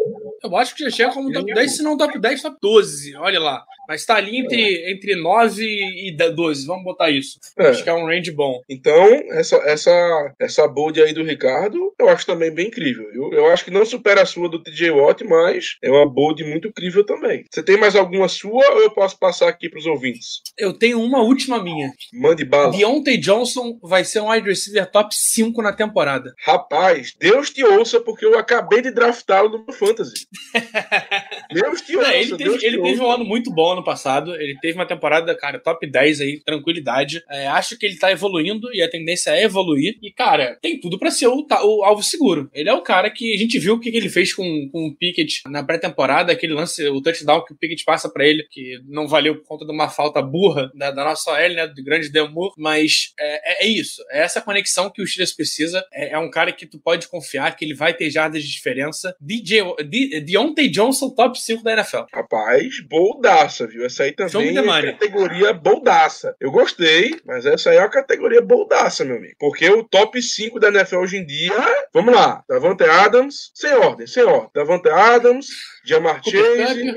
[0.42, 3.16] Eu acho que já chega como top 10, se não top 10, top 12.
[3.16, 3.64] Olha lá.
[3.88, 6.66] Mas tá ali entre, entre 9 e 12.
[6.66, 7.38] Vamos botar isso.
[7.58, 7.68] É.
[7.68, 8.60] Acho que é um range bom.
[8.68, 13.04] Então, essa, essa, essa bold aí do Ricardo, eu acho também bem incrível.
[13.12, 16.42] Eu, eu acho que não supera a sua do TJ Watt, mas é uma bold
[16.44, 17.44] muito incrível também.
[17.50, 20.40] Você tem mais alguma sua ou eu posso passar aqui pros ouvintes?
[20.58, 21.92] Eu tenho uma última minha.
[22.12, 22.72] Mande bala.
[22.72, 26.34] Deontay Johnson vai ser um wide receiver top 5 na temporada.
[26.44, 30.26] Rapaz, Deus te ouça, porque eu acabei de draftá-lo no Fantasy.
[31.52, 32.14] Deus te ouça.
[32.14, 34.34] Ele teve, ele teve um ano muito bom ano passado.
[34.34, 37.22] Ele teve uma temporada, cara, top 10 aí, tranquilidade.
[37.30, 39.98] É, acho que ele tá evoluindo e a tendência é evoluir.
[40.02, 42.50] E, cara, tem tudo para ser o, o, alvo seguro.
[42.52, 44.94] Ele é o cara que a gente viu o que, ele fez com, com o
[44.94, 49.06] Pickett na pré-temporada, aquele lance, o touchdown que o Pickett passa para ele, que não
[49.06, 52.52] valeu por conta de uma falta burra da, da nossa OL, né, do grande Demur.
[52.56, 54.02] Mas é, é, é, isso.
[54.10, 55.84] É essa conexão que o Steelers precisa.
[55.92, 59.14] É, é, um cara que tu pode confiar que ele vai ter jardas de diferença.
[59.20, 62.04] DJ, de, Deontay Johnson, top 5 da NFL.
[62.12, 63.84] Rapaz, boldaça, viu?
[63.84, 66.36] Essa aí também é categoria boldaça.
[66.40, 69.34] Eu gostei, mas essa aí é a categoria boldaça, meu amigo.
[69.38, 71.54] Porque o top 5 da NFL hoje em dia.
[71.92, 72.42] Vamos lá.
[72.48, 74.50] Davante Adams, sem ordem, sem ordem.
[74.54, 75.48] Davante Adams,
[75.84, 76.94] Jamar Chase.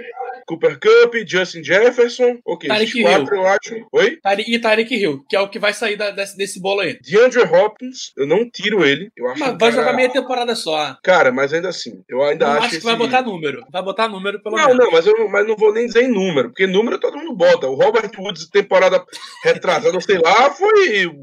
[0.47, 2.39] Cooper Cup, Justin Jefferson.
[2.45, 3.43] Ok, Tarek quatro Hill.
[3.43, 3.87] eu acho.
[3.91, 4.19] Oi?
[4.47, 6.97] E Tarek Hill, que é o que vai sair da, desse, desse bolo aí.
[7.01, 9.11] DeAndre Hopkins, eu não tiro ele.
[9.15, 9.71] Eu acho mas vai cara...
[9.71, 10.97] jogar meia temporada só.
[11.03, 12.61] Cara, mas ainda assim, eu ainda não acho.
[12.61, 12.85] acho que esse...
[12.85, 13.65] vai botar número.
[13.71, 14.77] Vai botar número pelo não, menos.
[14.77, 17.35] Não, não, mas eu mas não vou nem dizer em número, porque número todo mundo
[17.35, 17.67] bota.
[17.67, 19.03] O Robert Woods, temporada
[19.43, 21.13] retrasada, sei lá, foi o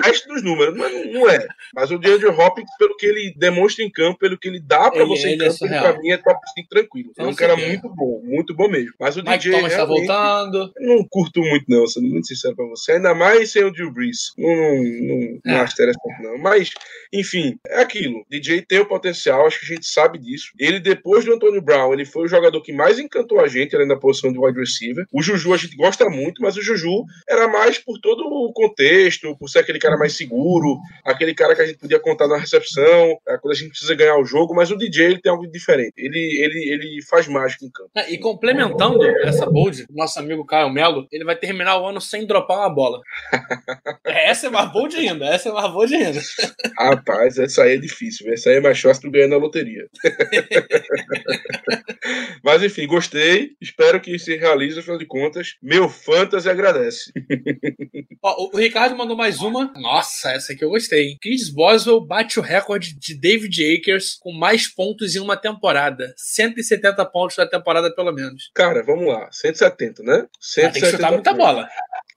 [0.00, 0.76] mestre dos números.
[0.76, 1.46] Mas não, não é.
[1.74, 5.00] Mas o DeAndre Hopkins, pelo que ele demonstra em campo, pelo que ele dá pra
[5.00, 7.12] ele, você ele em é campo, é ele, pra mim é top 5 tranquilo.
[7.18, 8.92] É um cara muito bom, muito bom mesmo.
[8.98, 10.72] Mas o Mike DJ Thomas tá voltando.
[10.78, 12.92] Não curto muito, não, sendo muito sincero pra você.
[12.92, 14.32] Ainda mais sem o Drew Brees.
[14.36, 15.60] Não, não, não é.
[15.60, 16.38] acho interessante, não.
[16.38, 16.70] Mas,
[17.12, 18.24] enfim, é aquilo.
[18.28, 20.52] DJ tem o potencial, acho que a gente sabe disso.
[20.58, 23.88] Ele, depois do Antônio Brown, ele foi o jogador que mais encantou a gente, além
[23.88, 25.04] da posição de wide receiver.
[25.12, 29.36] O Juju a gente gosta muito, mas o Juju era mais por todo o contexto,
[29.36, 33.18] por ser aquele cara mais seguro, aquele cara que a gente podia contar na recepção,
[33.28, 35.94] é, quando a gente precisa ganhar o jogo, mas o DJ ele tem algo diferente.
[35.96, 37.90] Ele, ele, ele faz mágica em campo.
[37.96, 38.18] É, e
[38.50, 42.74] complementando essa bold, nosso amigo Caio Melo, ele vai terminar o ano sem dropar uma
[42.74, 43.00] bola.
[44.04, 46.20] essa é mais bold ainda, essa é mais bold ainda.
[46.78, 49.88] Rapaz, essa aí é difícil, essa aí é mais fácil tu ganhar na loteria.
[52.42, 57.12] Mas enfim, gostei, espero que se realize, afinal de contas, meu fantasy agradece.
[58.22, 59.72] Ó, o Ricardo mandou mais uma.
[59.76, 61.16] Nossa, essa aqui eu gostei.
[61.20, 66.12] Chris Boswell bate o recorde de David Akers com mais pontos em uma temporada.
[66.16, 68.39] 170 pontos na temporada, pelo menos.
[68.54, 69.28] Cara, vamos lá.
[69.30, 70.26] 170, né?
[70.40, 71.68] 170 ah, tem que chutar muita bola.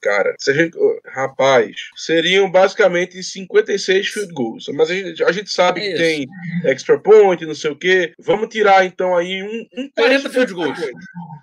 [0.03, 0.77] Cara, se a gente.
[1.05, 4.65] Rapaz, seriam basicamente 56 field goals.
[4.73, 6.27] Mas a gente, a gente sabe é que tem
[6.65, 8.11] extra point, não sei o quê.
[8.19, 9.81] Vamos tirar então aí um.
[9.81, 10.79] um 40 field goals.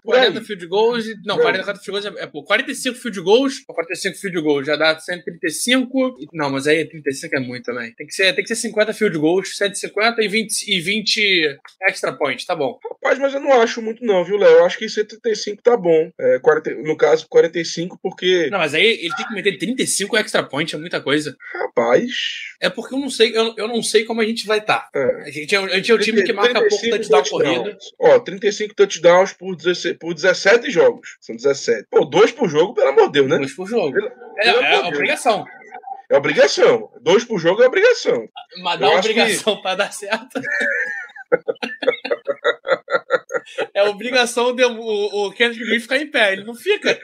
[0.04, 1.04] 40 field goals.
[1.24, 3.60] Não, 40, 40 field goals é, é pô, 45 field goals.
[3.66, 6.18] 45 field goals já dá 135.
[6.34, 7.94] Não, mas aí 35 é muito também.
[7.94, 12.12] Tem que ser, tem que ser 50 field goals, 150 e 20, e 20 extra
[12.12, 12.78] points, tá bom.
[12.90, 14.58] Rapaz, mas eu não acho muito, não, viu, Léo?
[14.58, 16.10] Eu acho que 135 tá bom.
[16.18, 20.42] É, 40, no caso, 45, porque não, mas aí ele tem que meter 35 extra
[20.42, 21.36] point, é muita coisa.
[21.54, 22.10] Rapaz.
[22.60, 24.90] É porque eu não sei, eu, eu não sei como a gente vai estar.
[24.90, 24.90] Tá.
[24.94, 25.28] É.
[25.28, 27.78] A, gente é, a gente é o time que marca pouco touchdown corrida.
[27.98, 31.16] Ó, 35 touchdowns por, 16, por 17 jogos.
[31.20, 31.86] São 17.
[31.90, 33.38] Pô, dois por jogo, pelo amor de Deus, né?
[33.38, 33.96] Dois por jogo.
[34.38, 35.44] É, é, obrigação.
[36.10, 36.90] É obrigação.
[37.00, 38.28] Dois por jogo é obrigação.
[38.62, 39.62] Mas dá obrigação que...
[39.62, 40.40] pra dar certo.
[43.74, 47.00] É obrigação de o, o Kendrick Green ficar em pé, ele não fica.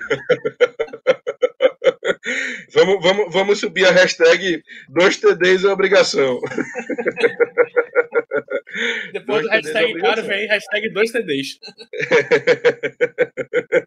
[2.73, 6.41] Vamos, vamos, vamos subir a hashtag dois TDs é obrigação.
[9.13, 11.61] Depois do hashtag caro vem hashtag dois TDs.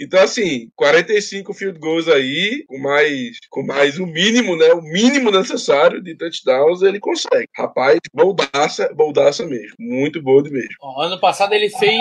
[0.00, 4.72] então, assim, 45 field goals aí, com mais, com mais o mínimo, né?
[4.72, 7.48] O mínimo necessário de touchdowns, ele consegue.
[7.56, 9.74] Rapaz, boldaça, boldaça mesmo.
[9.78, 10.70] Muito bold mesmo.
[10.80, 12.00] Ó, ano passado ele fez.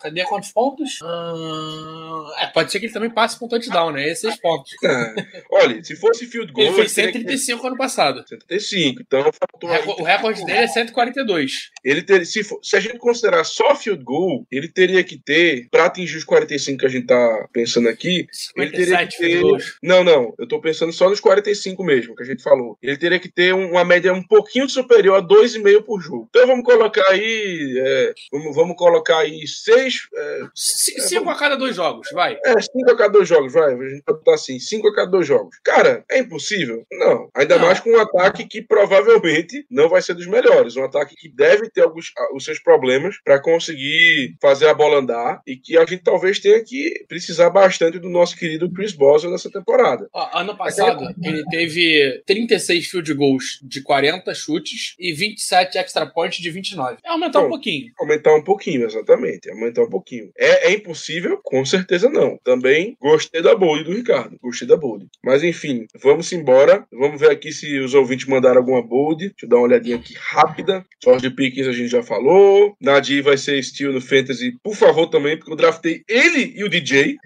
[0.00, 0.98] Cadê quantos pontos?
[1.02, 4.06] Hum, é, pode ser que ele também passe com touchdown, né?
[4.06, 4.72] Esses seis pontos.
[4.84, 5.14] É.
[5.50, 6.66] Olha, se fosse field goal.
[6.66, 8.24] Ele fez teria que- 135 ano passado.
[8.28, 9.00] 135.
[9.00, 11.70] Então, O faltou reco- O recorde dele é 142.
[11.84, 15.68] Ele ter, se, for- se a gente considerar só field goal, ele teria que ter,
[15.70, 19.22] pra atingir os 45 que a gente tá pensando aqui, ele teria 57 que
[19.58, 19.74] ter.
[19.82, 22.78] Não, não, eu tô pensando só nos 45 mesmo, que a gente falou.
[22.82, 26.26] Ele teria que ter um- uma média um pouquinho superior a 2,5 por jogo.
[26.30, 27.74] Então vamos colocar aí.
[27.84, 30.08] é, vamos, vamos colocar aí 6.
[30.14, 32.38] É, C- Cinco a cada dois jogos, vai.
[32.44, 33.74] é, 5 a cada dois jogos, vai.
[33.74, 35.56] A gente pode botar assim, 5 a cada dois jogos.
[35.64, 36.84] Cara, é impossível?
[36.92, 37.28] Não.
[37.34, 37.66] Ainda Não.
[37.66, 40.76] mais com um ataque que provavelmente não vai ser dos melhores.
[40.76, 45.40] Um ataque que deve ter alguns os seus problemas para conseguir fazer a bola andar
[45.46, 49.50] e que a gente talvez tenha que precisar bastante do nosso querido Chris Boswell nessa
[49.50, 50.08] temporada.
[50.12, 56.38] Ó, ano passado, ele teve 36 field goals de 40 chutes e 27 extra points
[56.38, 56.98] de 29.
[57.04, 57.48] É aumentar um Bom.
[57.50, 57.92] pouquinho.
[57.98, 59.50] Aumentar um pouquinho, exatamente.
[59.50, 60.30] Aumentar um pouquinho.
[60.36, 61.40] É, é impossível?
[61.42, 62.38] Com certeza não.
[62.44, 64.38] Também gostei da bold do Ricardo.
[64.42, 65.06] Gostei da bold.
[65.22, 66.86] Mas enfim, vamos embora.
[66.92, 69.28] Vamos ver aqui se os ouvintes mandaram alguma bold.
[69.28, 70.84] Deixa eu dar uma olhadinha aqui rápida.
[71.02, 72.76] George Pickens a gente já falou.
[72.80, 76.68] Nadir vai ser Steel no Fantasy, por favor, também, porque eu draftei ele e o
[76.68, 77.16] DJ.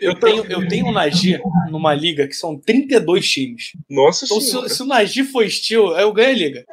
[0.00, 1.40] Eu tenho, eu tenho um Najee
[1.70, 3.72] numa liga que são 32 times.
[3.90, 4.68] Nossa Então, senhora.
[4.68, 6.64] se, se o Najee for estilo, eu ganho a liga.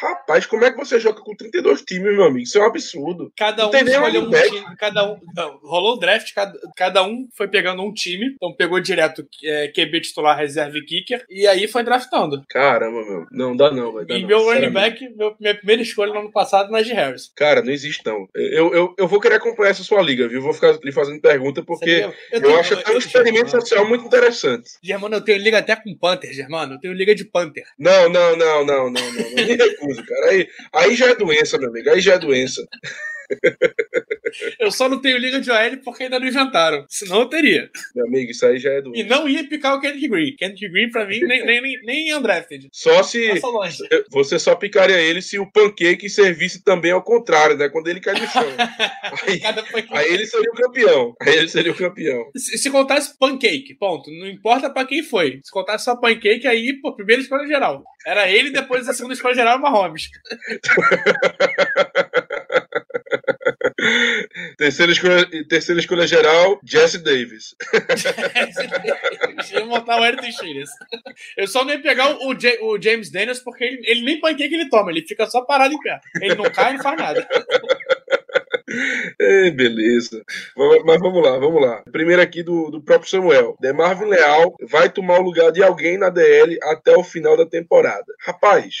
[0.00, 2.38] Rapaz, como é que você joga com 32 times, meu amigo?
[2.44, 3.32] Isso é um absurdo.
[3.36, 4.50] Cada um escolheu um running back.
[4.50, 4.76] time.
[4.76, 8.32] Cada um, não, rolou o draft, cada, cada um foi pegando um time.
[8.34, 11.24] Então pegou direto é, QB titular, reserva e kicker.
[11.28, 12.42] E aí foi draftando.
[12.48, 13.26] Caramba, meu.
[13.32, 16.20] Não dá não, vai dar e não, meu running back, meu- minha primeira escolha no
[16.20, 17.32] ano passado, Najee Harris.
[17.36, 18.28] Cara, não existe não.
[18.34, 20.40] Eu, eu, eu vou querer acompanhar essa sua liga, viu?
[20.42, 24.70] Vou ficar lhe fazendo pergunta porque eu, tenho- acho até um experimento social muito interessante.
[24.82, 26.74] Germano, eu tenho liga até com Panther, Germano.
[26.74, 27.64] Eu tenho liga de Panther.
[27.78, 29.12] Não, não, não, não, não, não.
[29.12, 29.87] não.
[29.96, 30.30] Cara.
[30.30, 31.90] Aí, aí já é doença, meu amigo.
[31.90, 32.66] Aí já é doença.
[34.60, 36.84] Eu só não tenho liga de OL porque ainda não inventaram.
[36.88, 37.70] Senão eu teria.
[37.94, 39.08] Meu amigo, isso aí já é E doença.
[39.08, 40.36] não ia picar o Kendrick Green.
[40.36, 42.68] Kendrick Green, pra mim, nem, nem, nem, nem undrafted.
[42.72, 43.78] Só se Passa longe.
[44.10, 47.68] você só picaria ele se o pancake servisse também ao contrário, né?
[47.70, 48.44] Quando ele cai no chão.
[49.26, 49.40] Aí,
[49.90, 51.14] aí ele seria o campeão.
[51.22, 52.30] Aí ele seria o campeão.
[52.36, 54.10] Se, se contasse pancake, ponto.
[54.10, 55.40] Não importa pra quem foi.
[55.42, 57.82] Se contasse só pancake, aí, pô, primeira escolha geral.
[58.06, 60.08] Era ele, depois a segunda escolha geral, Mahomes.
[64.56, 67.54] Terceira escolha, terceira escolha geral, Jesse Davis.
[69.52, 70.70] Ia montar o Ayrton Chines.
[71.36, 74.54] Eu só ia pegar o, o Ja- o James Daniels porque ele, ele nem pancake
[74.54, 76.00] ele toma, ele fica só parado em pé.
[76.20, 77.28] Ele não cai, não faz nada.
[79.20, 80.22] Ei, beleza.
[80.56, 81.82] Vamos- Mas vamos lá, vamos lá.
[81.90, 83.56] Primeiro aqui do, do próprio Samuel.
[83.60, 88.04] Demarvin Leal vai tomar o lugar de alguém na DL até o final da temporada.
[88.20, 88.74] Rapaz,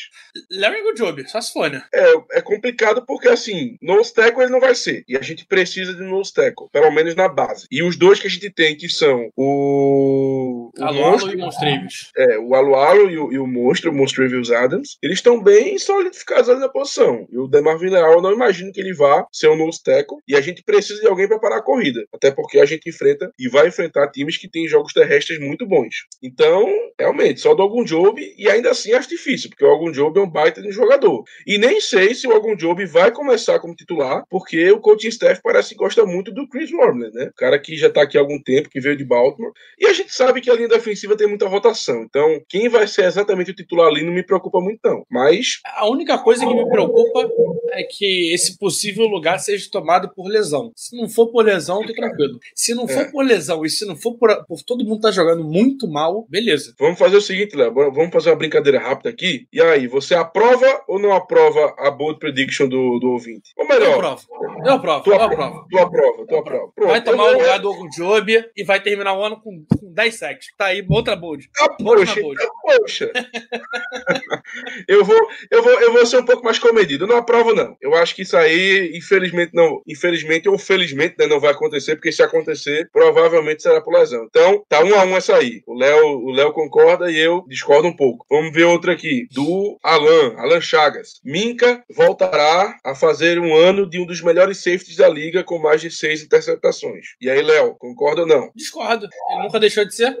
[0.50, 1.82] Larry Goodjob, só se for, né?
[1.94, 5.04] é, é complicado porque, assim, nose tackle ele não vai ser.
[5.08, 7.66] E a gente precisa de nose tackle, pelo menos na base.
[7.70, 10.70] E os dois que a gente tem, que são o...
[10.78, 12.10] o Alô, Monstro- e Monstrevious.
[12.16, 16.60] é, o Alualo e o, e o Monstro, o Adams, eles estão bem solidificados ali
[16.60, 17.26] na posição.
[17.30, 20.18] E o Demarvin Leal, eu não imagino que ele vá ser um nose tackle.
[20.26, 22.04] E a gente precisa de alguém para parar a corrida.
[22.12, 26.06] Até porque a gente enfrenta e vai enfrentar times que têm jogos terrestres muito bons.
[26.22, 28.20] Então, realmente, só do algum job.
[28.36, 31.22] E ainda assim acho difícil, porque o algum job é um baita de um jogador.
[31.46, 35.40] E nem sei se o algum job vai começar como titular, porque o coaching staff
[35.42, 37.26] parece que gosta muito do Chris Wormley, né?
[37.26, 39.52] O cara que já tá aqui há algum tempo, que veio de Baltimore.
[39.78, 42.02] E a gente sabe que a linha defensiva tem muita rotação.
[42.02, 45.04] Então, quem vai ser exatamente o titular ali não me preocupa muito, não.
[45.10, 47.30] Mas, A única coisa que me preocupa
[47.72, 50.72] é que esse possível lugar seja tomado por lesão.
[50.76, 52.38] Se não for por lesão, eu tô tranquilo.
[52.54, 53.10] Se não for É.
[53.10, 56.74] por lesão e se não for por, por todo mundo tá jogando muito mal, beleza.
[56.78, 57.72] vamos fazer o seguinte, Léo.
[57.74, 59.46] Vamos fazer uma brincadeira rápida aqui.
[59.52, 63.52] E aí, você aprova ou não aprova a bold prediction do, do ouvinte?
[63.56, 64.22] Ou Eu melhor, aprovo.
[64.64, 66.72] Eu aprovo, tu eu aprova, tu aprova, tu aprova.
[66.78, 70.14] Vai tomar o então, lugar do Ogunjobi e vai terminar o ano com, com 10
[70.14, 70.46] sacks.
[70.56, 71.48] Tá aí, outra bold.
[71.60, 72.40] Ah, poxa, bold.
[72.42, 73.12] ah, poxa.
[74.88, 75.16] eu, vou,
[75.50, 77.04] eu, vou, eu vou ser um pouco mais comedido.
[77.04, 77.76] Eu não aprovo, não.
[77.80, 79.82] Eu acho que isso aí, infelizmente, não.
[79.86, 84.24] Infelizmente ou felizmente, né, não vai acontecer, porque se acontecer, provavelmente será por lesão.
[84.24, 85.62] Então, tá um a um essa aí.
[85.66, 88.24] O Léo, o Léo concorda e eu discordo um pouco.
[88.30, 89.26] Vamos ver outra aqui.
[89.32, 91.20] Do Alan, Alan Chagas.
[91.24, 95.80] Minca voltará a fazer um ano de um dos melhores safeties da liga com mais
[95.80, 97.16] de seis interceptações.
[97.20, 98.50] E aí, Léo, concorda ou não?
[98.54, 99.08] Discordo.
[99.30, 100.16] Ele nunca deixou de ser.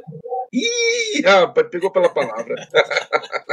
[0.52, 2.54] Ih, rapaz, pegou pela palavra.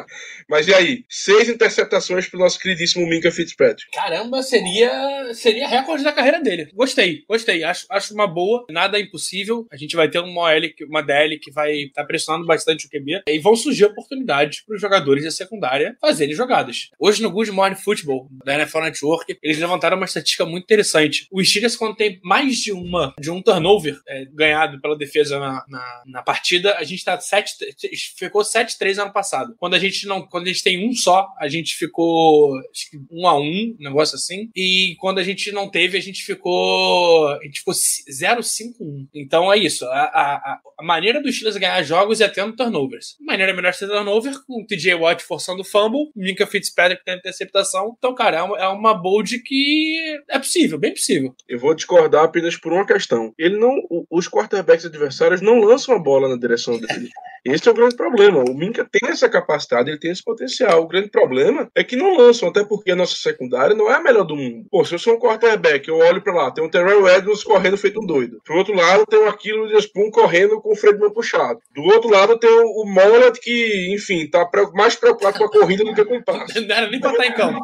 [0.50, 1.06] Mas e aí?
[1.10, 3.92] Seis interceptações pro nosso queridíssimo Minka Fitzpatrick.
[3.92, 6.70] Caramba, seria seria recorde da carreira dele.
[6.74, 7.64] Gostei, gostei.
[7.64, 8.66] Acho, acho uma boa.
[8.70, 9.68] Nada é impossível.
[9.72, 12.90] A gente vai ter uma OL, uma DL que vai estar tá pressionando bastante o
[12.90, 13.24] QB.
[13.28, 16.90] E vão surgir oportunidades para os jogadores da secundária fazerem jogadas.
[17.00, 21.28] Hoje no Good Morning Football da NFL Network, eles levantaram uma estatística muito interessante.
[21.32, 25.64] O Steelers, quando tem mais de uma de um turnover é, ganhado pela defesa na,
[25.68, 27.76] na, na, partida, a gente tá 7,
[28.18, 29.56] ficou 7-3 ano passado.
[29.58, 32.98] Quando a gente não, quando a gente tem um só, a gente ficou acho que
[33.12, 34.50] 1 a 1, um negócio assim.
[34.56, 39.08] E quando a gente não teve, a gente ficou a gente ficou 0-5-1.
[39.14, 39.86] Então é isso.
[39.86, 43.18] A, a, a maneira dos Steelers ganhar jogos é tendo turnovers.
[43.22, 47.04] A maneira melhor de ter turnover com o TJ Watt forçando o fumble, Minka Fitzpatrick
[47.04, 47.96] tendo interceptação.
[47.98, 51.36] Então, cara, é uma, é uma bold que é possível, bem possível.
[51.48, 53.34] Eu vou discordar apenas por uma questão.
[53.38, 53.76] Ele não,
[54.10, 57.10] os quarterbacks adversários não lançam a bola na direção dele.
[57.46, 58.44] Esse é o grande problema.
[58.44, 60.82] O Minka tem essa capacidade, ele tem esse potencial.
[60.82, 64.02] O grande problema é que não lançam, até porque a nossa secundária não é a
[64.02, 64.66] melhor do mundo.
[64.72, 67.78] Pô, se eu sou um quarterback, eu olho para lá, tem um Terrell Edmonds correndo
[67.78, 68.42] feito um doido.
[68.44, 71.60] Pro outro lado, tem o Aquilo Spoon correndo com o Fredman puxado.
[71.74, 75.84] Do outro lado, tem o, o Mollet que, enfim, tá mais preocupado com a corrida
[75.84, 76.60] do que com o passe.
[76.62, 77.60] Não era nem pra estar em campo.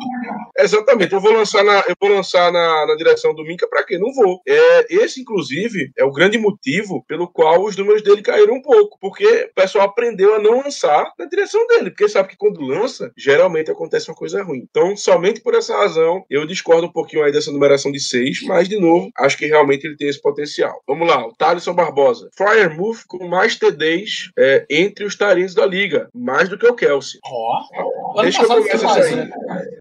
[0.57, 1.13] Exatamente.
[1.13, 3.97] Eu vou lançar na, eu vou lançar na, na direção do Minka para quê?
[3.97, 4.41] Não vou.
[4.47, 8.97] É, esse, inclusive, é o grande motivo pelo qual os números dele caíram um pouco.
[8.99, 11.91] Porque o pessoal aprendeu a não lançar na direção dele.
[11.91, 14.67] Porque sabe que quando lança, geralmente acontece uma coisa ruim.
[14.69, 18.67] Então, somente por essa razão, eu discordo um pouquinho aí dessa numeração de seis, mas,
[18.67, 20.81] de novo, acho que realmente ele tem esse potencial.
[20.87, 22.29] Vamos lá, o Thaleson Barbosa.
[22.35, 26.09] Fryer Move com mais TDs é, entre os tarinhos da liga.
[26.13, 27.19] Mais do que o Kelsey.
[27.23, 27.61] Ó.
[28.13, 28.21] Oh.
[28.21, 29.29] Deixa eu começar a sair.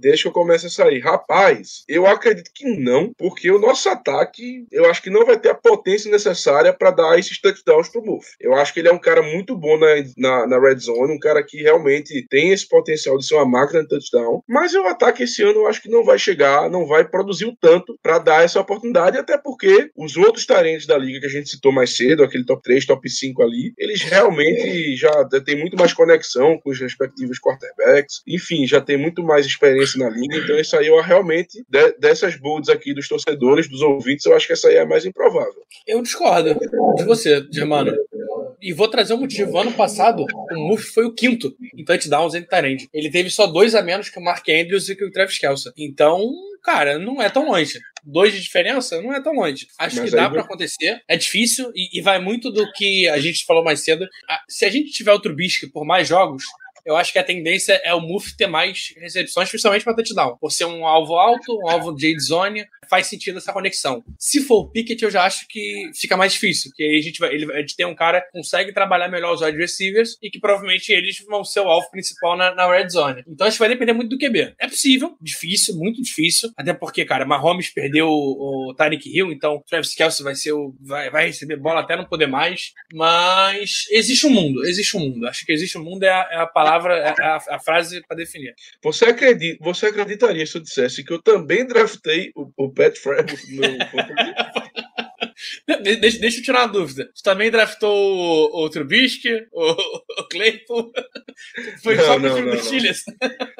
[0.00, 1.00] Deixa eu começar a sair.
[1.00, 5.50] Rapaz, eu acredito que não, porque o nosso ataque, eu acho que não vai ter
[5.50, 8.26] a potência necessária para dar esses touchdowns pro Move.
[8.38, 11.18] Eu acho que ele é um cara muito bom na, na, na, red zone, um
[11.18, 15.24] cara que realmente tem esse potencial de ser uma máquina de touchdown, mas o ataque
[15.24, 18.44] esse ano eu acho que não vai chegar, não vai produzir o tanto para dar
[18.44, 22.22] essa oportunidade, até porque os outros talentos da liga que a gente citou mais cedo,
[22.22, 25.10] aquele top 3, top 5 ali, eles realmente já
[25.44, 30.10] têm muito mais conexão com os respectivos quarterbacks, enfim, já tem muito mais experiência na
[30.10, 34.34] liga, então isso aí eu realmente, de, dessas builds aqui dos torcedores, dos ouvintes, eu
[34.34, 35.62] acho que essa aí é a mais improvável.
[35.86, 36.58] Eu discordo
[36.96, 37.92] de você, Germano.
[38.60, 39.58] E vou trazer um motivo.
[39.58, 42.88] Ano passado, o Murphy foi o quinto em touchdowns entre Tyrande.
[42.92, 45.72] Ele teve só dois a menos que o Mark Andrews e que o Travis Kelce.
[45.76, 46.30] Então,
[46.62, 47.78] cara, não é tão longe.
[48.04, 49.66] Dois de diferença não é tão longe.
[49.78, 51.00] Acho Mas que dá para acontecer.
[51.08, 54.06] É difícil e, e, vai muito do que a gente falou mais cedo.
[54.48, 56.44] Se a gente tiver outro Trubisky por mais jogos,
[56.90, 60.36] eu acho que a tendência é o Muff ter mais recepções, principalmente para touchdown.
[60.40, 64.02] Por ser um alvo alto, um alvo de zone, faz sentido essa conexão.
[64.18, 67.20] Se for o Pickett, eu já acho que fica mais difícil, porque aí a gente,
[67.20, 70.28] vai, ele, a gente tem um cara que consegue trabalhar melhor os wide receivers e
[70.28, 73.22] que provavelmente eles vão ser o alvo principal na, na red zone.
[73.28, 74.54] Então acho que vai depender muito do QB.
[74.58, 79.62] É possível, difícil, muito difícil, até porque, cara, Mahomes perdeu o, o Tyreek Hill, então
[79.68, 84.26] Travis Kelsey vai ser o, vai, vai receber bola até não poder mais, mas existe
[84.26, 85.28] um mundo, existe um mundo.
[85.28, 88.16] Acho que existe um mundo é a, é a palavra palavra, a, a frase para
[88.16, 88.54] definir.
[88.82, 93.24] Você, acredita, você acreditaria se eu dissesse que eu também draftei o, o Pat Fryer
[93.24, 93.30] no
[95.82, 97.10] Deixa, deixa eu tirar uma dúvida.
[97.14, 99.72] Você também draftou o, o Trubisky, o,
[100.20, 100.92] o Claypool?
[101.82, 103.02] Foi não, só pro time do Chiles?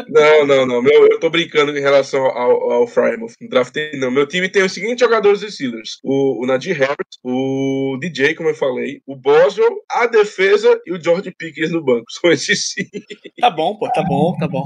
[0.09, 0.83] Não, não, não.
[0.83, 3.35] Meu, eu tô brincando em relação ao, ao Frymouth.
[3.41, 4.11] Não draftei, não.
[4.11, 8.51] Meu time tem os seguintes jogadores dos Steelers: o, o Nadir Harris, o DJ, como
[8.51, 12.05] eu falei, o Boswell, a defesa e o George Pickens no banco.
[12.13, 12.85] São esses sim.
[13.41, 14.65] Tá bom, pô, tá bom, tá bom.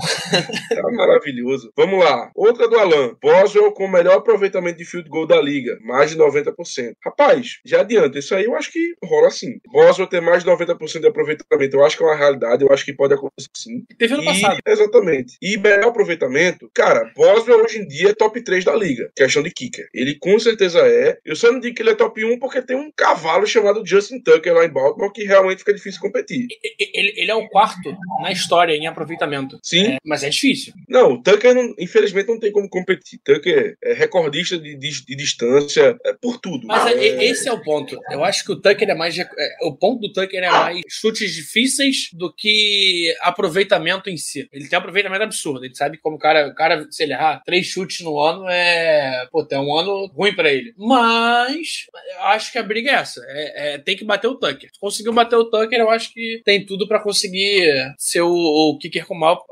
[0.69, 1.73] Tá maravilhoso.
[1.77, 2.31] Vamos lá.
[2.35, 3.17] Outra do Alan.
[3.23, 6.95] Boswell com o melhor aproveitamento de field goal da liga, mais de 90%.
[7.05, 8.19] Rapaz, já adianta.
[8.19, 9.61] Isso aí eu acho que rola assim.
[9.71, 12.65] Boswell ter mais de 90% de aproveitamento, eu acho que é uma realidade.
[12.65, 13.85] Eu acho que pode acontecer sim.
[13.99, 14.59] Teve ano e, passado.
[14.67, 15.37] Exatamente.
[15.43, 19.11] E melhor aproveitamento, cara, Boswell hoje em dia é top 3 da liga.
[19.15, 19.87] Questão de kicker.
[19.93, 21.19] Ele com certeza é.
[21.25, 24.21] Eu só não digo que ele é top 1 porque tem um cavalo chamado Justin
[24.21, 26.47] Tucker lá em Baltimore que realmente fica difícil competir.
[26.95, 29.59] Ele, ele é o quarto na história em aproveitamento.
[29.63, 29.87] Sim.
[29.87, 30.73] É, mas é difícil.
[30.89, 33.21] Não, o Tucker, não, infelizmente, não tem como competir.
[33.25, 36.67] Tucker é recordista de, de, de distância, é por tudo.
[36.67, 36.94] Mas é...
[36.95, 37.99] esse é o ponto.
[38.11, 39.19] Eu acho que o Tucker é mais.
[39.19, 39.27] É,
[39.63, 44.49] o ponto do Tucker é mais chutes difíceis do que aproveitamento em si.
[44.53, 45.65] Ele tem aproveitamento era absurdo.
[45.65, 49.27] Gente sabe como o cara, o cara, se ele errar três chutes no ano, é.
[49.31, 50.75] Pô, é um ano ruim para ele.
[50.77, 53.21] Mas eu acho que a briga é essa.
[53.29, 54.71] É, é, tem que bater o Tucker.
[54.81, 59.07] Conseguiu bater o Tucker, eu acho que tem tudo para conseguir ser o, o kicker
[59.07, 59.43] com maior,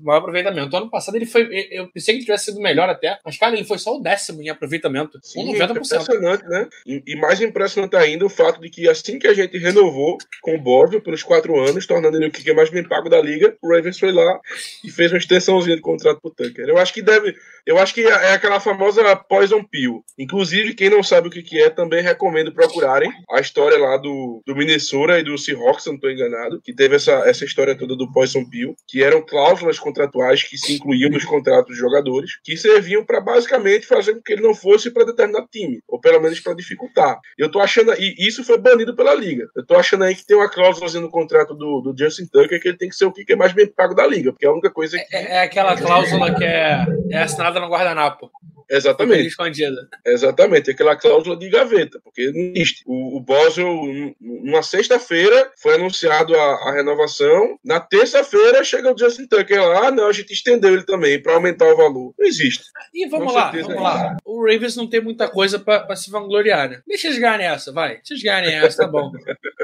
[0.00, 0.76] maior aproveitamento.
[0.76, 1.48] Ano passado ele foi.
[1.70, 4.42] Eu pensei que ele tivesse sido melhor até, mas, cara, ele foi só o décimo
[4.42, 5.18] em aproveitamento.
[5.22, 5.70] Sim, 90%.
[5.70, 6.68] Impressionante, né?
[6.88, 10.58] E, mais impressionante ainda o fato de que assim que a gente renovou com o
[10.58, 13.98] Boswell pelos quatro anos, tornando ele o kicker mais bem pago da liga, o Ravens
[13.98, 14.40] foi lá
[14.82, 16.66] e fez uma extensãozinha de contrato pro Tucker.
[16.66, 17.34] Eu acho que deve.
[17.66, 20.02] Eu acho que é aquela famosa Poison Pill.
[20.18, 24.42] Inclusive, quem não sabe o que, que é, também recomendo procurarem a história lá do,
[24.46, 27.94] do Minnesota e do Seahawks, se não estou enganado, que teve essa, essa história toda
[27.94, 32.56] do Poison Pill, que eram cláusulas contratuais que se incluíam nos contratos dos jogadores, que
[32.56, 36.40] serviam para basicamente fazer com que ele não fosse para determinado time, ou pelo menos
[36.40, 37.18] para dificultar.
[37.36, 39.48] Eu tô achando, e isso foi banido pela liga.
[39.56, 42.68] Eu tô achando aí que tem uma cláusula no contrato do, do Justin Tucker que
[42.68, 44.52] ele tem que ser o que é mais bem pago da liga, porque é a
[44.52, 45.16] única coisa que.
[45.16, 48.30] É, é aquela cláusula que é, é assinada no guardanapo.
[48.70, 49.26] Exatamente.
[49.26, 49.88] Escondida.
[50.06, 52.82] Exatamente, aquela cláusula de gaveta, porque não existe.
[52.86, 57.58] O, o Boswell, numa sexta-feira, foi anunciado a, a, renovação.
[57.64, 59.88] Na terça-feira, chega o Justin Tucker lá.
[59.88, 62.14] Ah, não, a gente estendeu ele também para aumentar o valor.
[62.18, 62.64] Não existe.
[62.92, 64.16] E vamos Com lá, vamos é lá.
[64.24, 66.82] O Ravens não tem muita coisa para se vangloriar, né?
[66.86, 67.96] Deixa eles ganharem essa, vai.
[67.96, 69.10] Deixa eles ganharem essa, tá bom.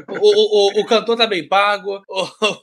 [0.08, 2.02] o, o, o, o, cantor tá bem pago.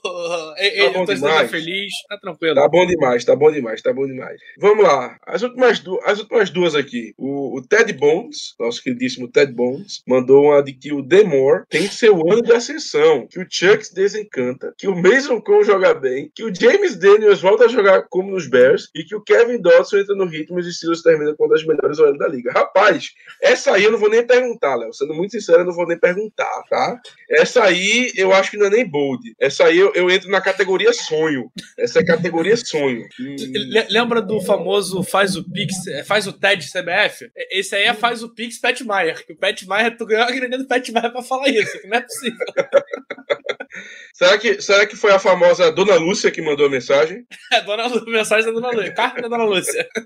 [0.03, 1.91] O, ele, tá o tá feliz.
[2.07, 2.55] Tá tranquilo.
[2.55, 4.39] Tá bom demais, tá bom demais, tá bom demais.
[4.59, 5.17] Vamos lá.
[5.25, 7.13] As últimas duas umas duas aqui.
[7.17, 11.87] O, o, Ted Bonds, nosso queridíssimo Ted Bonds, mandou uma de que o Demore tem
[11.87, 16.43] seu ano de ascensão, que o Chucks desencanta, que o Mason Cole joga bem, que
[16.43, 20.15] o James Daniels volta a jogar como nos Bears e que o Kevin Dodson entra
[20.15, 22.51] no ritmo e os Steelers termina com uma das melhores OL da liga.
[22.51, 23.09] Rapaz,
[23.41, 24.93] essa aí eu não vou nem perguntar, Léo.
[24.93, 26.99] Sendo muito sincero, eu não vou nem perguntar, tá?
[27.29, 29.21] Essa aí eu acho que não é nem bold.
[29.39, 31.51] Essa aí eu, eu entro na categoria sonho.
[31.77, 33.05] Essa é a categoria sonho.
[33.89, 35.75] Lembra do famoso faz o Pix,
[36.05, 39.25] faz faz o TED CBF, esse aí é faz o Pix Pat Maier.
[39.25, 41.87] Que o Pat Maier, tu ganhou a graninha do Pat Maier pra falar isso, que
[41.87, 42.37] não é possível.
[44.13, 47.25] será, que, será que foi a famosa Dona Lúcia que mandou a mensagem?
[47.51, 49.87] É, dona Lúcia, mensagem da Dona Lúcia, carta da Dona Lúcia.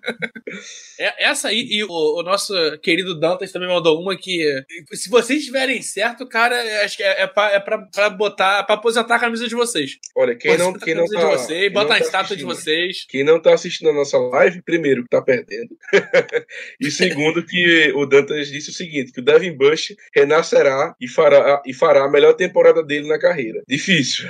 [0.97, 4.63] É, essa aí, e o, o, nosso querido Dantas também mandou uma que,
[4.93, 6.55] se vocês estiverem certo, cara,
[6.85, 9.97] acho que é, é, pra, é pra, pra botar, pra aposentar a camisa de vocês.
[10.15, 13.05] Olha, quem não, quem não tá, de vocês, bota a tá estátua de vocês.
[13.09, 15.75] Quem não tá assistindo a nossa live, primeiro, que tá perdendo.
[16.79, 21.61] e segundo, que o Dantas disse o seguinte: que o Devin Bush renascerá e fará,
[21.65, 23.63] e fará a melhor temporada dele na carreira.
[23.67, 24.29] Difícil.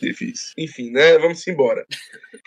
[0.00, 0.52] Difícil.
[0.58, 1.16] Enfim, né?
[1.18, 1.86] Vamos embora.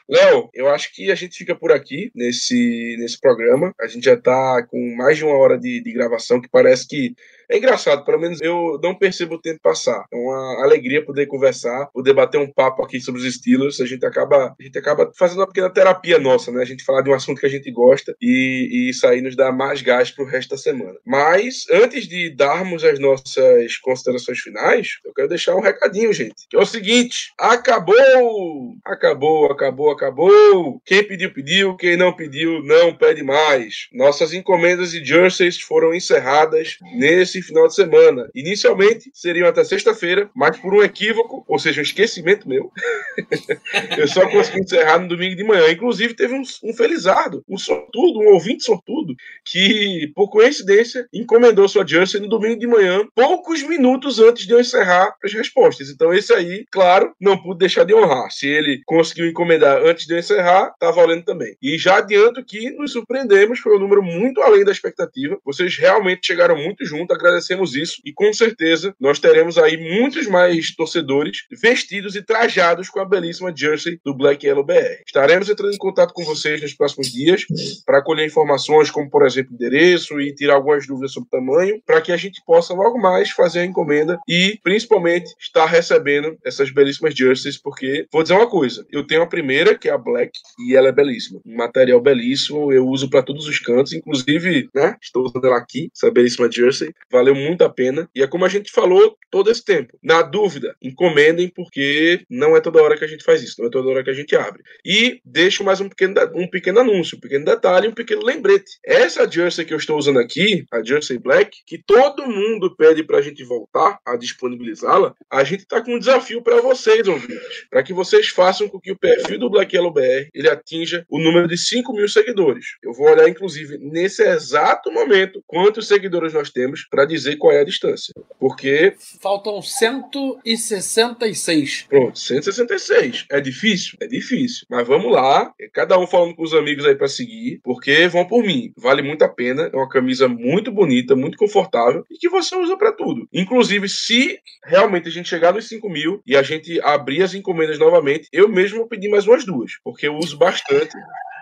[0.08, 3.74] Léo, eu acho que a gente fica por aqui nesse, nesse programa.
[3.80, 7.16] A gente já tá com mais de uma hora de, de gravação, que parece que
[7.50, 10.06] é engraçado, pelo menos eu não percebo o tempo passar.
[10.12, 13.80] É uma alegria poder conversar, poder bater um papo aqui sobre os Steelers.
[13.80, 16.62] A gente acaba, a gente acaba fazendo uma pequena terapia nossa, né?
[16.62, 19.36] A gente falar de um assunto que a gente gosta e, e isso aí nos
[19.36, 20.96] dá mais gás pro resto da semana.
[21.06, 26.48] Mas antes de darmos as nossas considerações finais, eu quero deixar um recadinho, gente.
[26.50, 28.76] Que é o seguinte: acabou!
[28.86, 30.82] Acabou, acabou, acabou!
[30.86, 31.76] Quem pediu, pediu.
[31.76, 33.88] Quem não pediu, não pede mais.
[33.94, 38.30] Nossas encomendas de jerseys foram encerradas nesse final de semana.
[38.34, 42.72] Inicialmente seriam até sexta-feira, mas por um equívoco, ou seja, um esquecimento meu,
[43.98, 45.70] eu só consegui encerrar no domingo de manhã.
[45.70, 51.86] Inclusive, teve um, um felizardo, um sortudo, um ouvinte sortudo, que, por coincidência, encomendou sua
[51.86, 55.90] jersey no domingo de manhã, poucos minutos antes de eu encerrar as respostas.
[55.90, 58.32] Então, esse aí, claro, não pude deixar de honrar.
[58.32, 61.56] Se ele conseguiu encomendar antes de eu encerrar, tá valendo também.
[61.62, 65.38] E já adianto que nos surpreendemos, foi um número muito além da expectativa.
[65.44, 70.76] Vocês realmente chegaram muito junto, agradecemos isso e com certeza nós teremos aí muitos mais
[70.76, 75.02] torcedores vestidos e trajados com a belíssima jersey do Black Yellow BR.
[75.06, 77.46] Estaremos entrando em contato com vocês nos próximos dias
[77.86, 82.12] para colher informações como, por exemplo, endereço e tirar algumas dúvidas sobre tamanho, para que
[82.12, 87.58] a gente possa logo mais fazer a encomenda e principalmente estar recebendo essas belíssimas jerseys,
[87.58, 90.90] porque vou dizer uma coisa, eu tenho a primeira que é a Black e ela
[90.90, 95.46] é belíssima, um material belíssimo, eu uso para todos os cantos, inclusive, né, estou usando
[95.46, 98.10] ela aqui, essa belíssima jersey, valeu muito a pena.
[98.14, 99.98] E é como a gente falou todo esse tempo.
[100.04, 103.72] Na dúvida, encomendem, porque não é toda hora que a gente faz isso, não é
[103.72, 104.62] toda hora que a gente abre.
[104.86, 108.78] E deixo mais um pequeno, um pequeno anúncio, um pequeno detalhe, um pequeno lembrete.
[108.86, 113.22] Essa jersey que eu estou usando aqui, a Jersey Black, que todo mundo pede pra
[113.22, 117.66] gente voltar a disponibilizá-la, a gente tá com um desafio para vocês, ouvintes.
[117.70, 121.20] Para que vocês façam com que o perfil do Black Yellow BR ele atinja o
[121.20, 122.66] número de 5 mil seguidores.
[122.84, 127.62] Eu vou olhar, inclusive, nesse exato momento, quantos seguidores nós temos para dizer qual é
[127.62, 128.14] a distância.
[128.40, 128.96] Porque.
[129.22, 131.86] Faltam 166.
[131.90, 132.86] Pronto, 166.
[132.86, 133.26] 16.
[133.30, 133.98] É difícil?
[134.02, 134.66] É difícil.
[134.70, 135.54] Mas vamos lá.
[135.74, 138.72] Cada um falando com os amigos aí para seguir, porque vão por mim.
[138.78, 139.70] Vale muito a pena.
[139.72, 143.28] É uma camisa muito bonita, muito confortável e que você usa para tudo.
[143.34, 147.80] Inclusive, se realmente a gente chegar nos 5 mil e a gente abrir as encomendas
[147.80, 150.96] novamente, eu mesmo vou pedir mais umas duas, porque eu uso bastante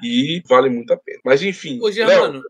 [0.04, 1.20] e vale muito a pena.
[1.24, 1.80] Mas enfim.
[1.82, 2.44] Ô, Germano, Léo,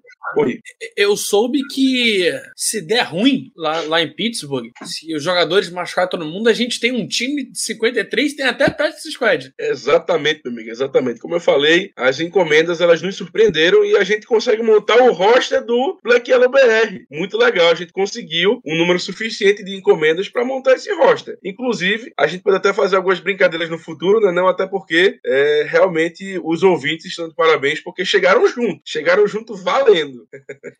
[0.97, 6.25] eu soube que se der ruim lá, lá em Pittsburgh, se os jogadores machucarem todo
[6.25, 9.53] mundo, a gente tem um time de 53 tem até practice squad.
[9.59, 11.19] Exatamente, meu amigo, exatamente.
[11.19, 15.63] Como eu falei, as encomendas elas nos surpreenderam e a gente consegue montar o roster
[15.63, 17.05] do Black Yellow BR.
[17.11, 21.37] Muito legal, a gente conseguiu um número suficiente de encomendas para montar esse roster.
[21.43, 24.31] Inclusive, a gente pode até fazer algumas brincadeiras no futuro, né?
[24.31, 30.25] Não até porque é, realmente os ouvintes estão parabéns porque chegaram junto, chegaram junto valendo.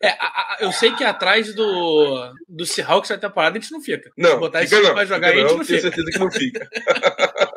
[0.02, 3.82] É, a, a, eu sei que atrás do do Seahawks na temporada a gente não
[3.82, 4.10] fica.
[4.16, 5.80] Não, Se botar fica esse não, pra jogar, fica a gente não, não tenho fica.
[5.82, 6.68] certeza que não fica.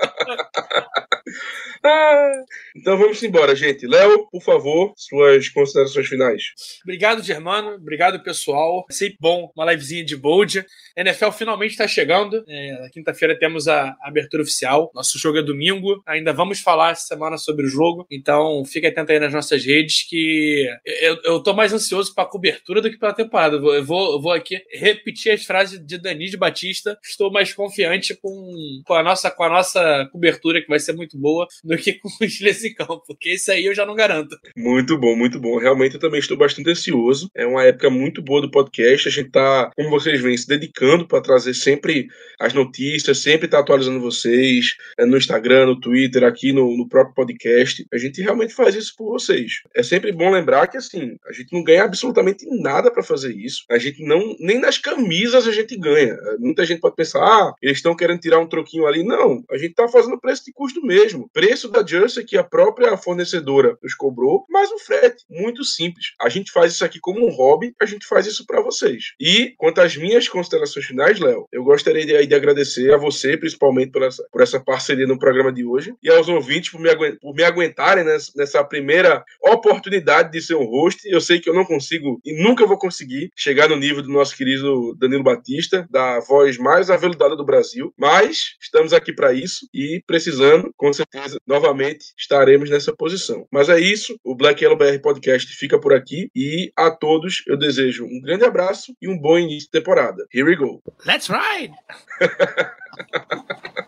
[2.76, 3.88] então vamos embora, gente.
[3.88, 6.44] Léo, por favor, suas considerações finais.
[6.84, 7.76] Obrigado, Germano.
[7.76, 8.86] Obrigado, pessoal.
[8.90, 10.66] É sempre bom uma livezinha de bold.
[10.96, 12.44] NFL finalmente está chegando.
[12.48, 14.92] É, na quinta-feira temos a abertura oficial.
[14.94, 16.02] Nosso jogo é domingo.
[16.08, 18.06] Ainda vamos falar essa semana sobre o jogo.
[18.12, 22.30] Então fique atento aí nas nossas redes que eu, eu tô mais ansioso para a
[22.30, 23.58] cobertura do que pela temporada.
[23.58, 26.98] Eu vou, eu vou, aqui repetir as frases de Danis Batista.
[27.04, 31.18] Estou mais confiante com, com, a nossa, com a nossa cobertura, que vai ser muito
[31.18, 33.04] boa, do que com nesse campo.
[33.06, 34.38] Porque isso aí eu já não garanto.
[34.56, 35.58] Muito bom, muito bom.
[35.58, 37.30] Realmente eu também estou bastante ansioso.
[37.36, 39.08] É uma época muito boa do podcast.
[39.08, 42.08] A gente tá, como vocês veem, se dedicando para trazer sempre
[42.40, 47.16] as notícias, sempre tá atualizando vocês é, no Instagram, no Twitter, aqui no, no próprio
[47.16, 47.86] podcast.
[47.94, 49.62] A gente realmente faz isso por vocês.
[49.76, 53.64] É sempre bom lembrar que assim, a gente não ganha absolutamente nada para fazer isso.
[53.70, 56.16] A gente não, nem nas camisas a gente ganha.
[56.40, 59.04] Muita gente pode pensar, ah, eles estão querendo tirar um troquinho ali.
[59.04, 61.30] Não, a gente tá fazendo preço de custo mesmo.
[61.34, 65.24] Preço da Jersey que a própria fornecedora nos cobrou, mais um frete.
[65.30, 66.14] Muito simples.
[66.22, 69.14] A gente faz isso aqui como um hobby, a gente faz isso para vocês.
[69.20, 73.92] E quanto às minhas considerações finais, Léo, eu gostaria de, de, agradecer a você, principalmente,
[73.92, 77.34] por essa, por essa parceria no programa de hoje, e aos ouvintes por me, por
[77.34, 81.02] me aguentarem nessa, nessa primeira oportunidade de ser um host.
[81.10, 84.36] Eu sei que eu não consigo e nunca vou conseguir chegar no nível do nosso
[84.36, 90.02] querido Danilo Batista, da voz mais aveludada do Brasil, mas estamos aqui para isso e
[90.06, 93.48] precisando, com certeza, novamente estaremos nessa posição.
[93.52, 97.58] Mas é isso, o Black Yellow BR Podcast fica por aqui e a todos eu
[97.58, 100.28] desejo um grande abraço e um bom início de temporada.
[100.34, 100.84] Here we go.
[101.06, 101.74] Let's ride!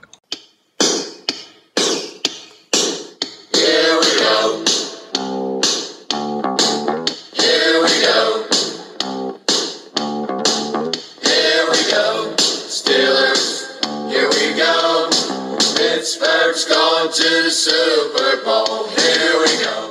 [16.10, 18.88] Pittsburgh's going to the Super Bowl.
[18.88, 19.89] Here we go.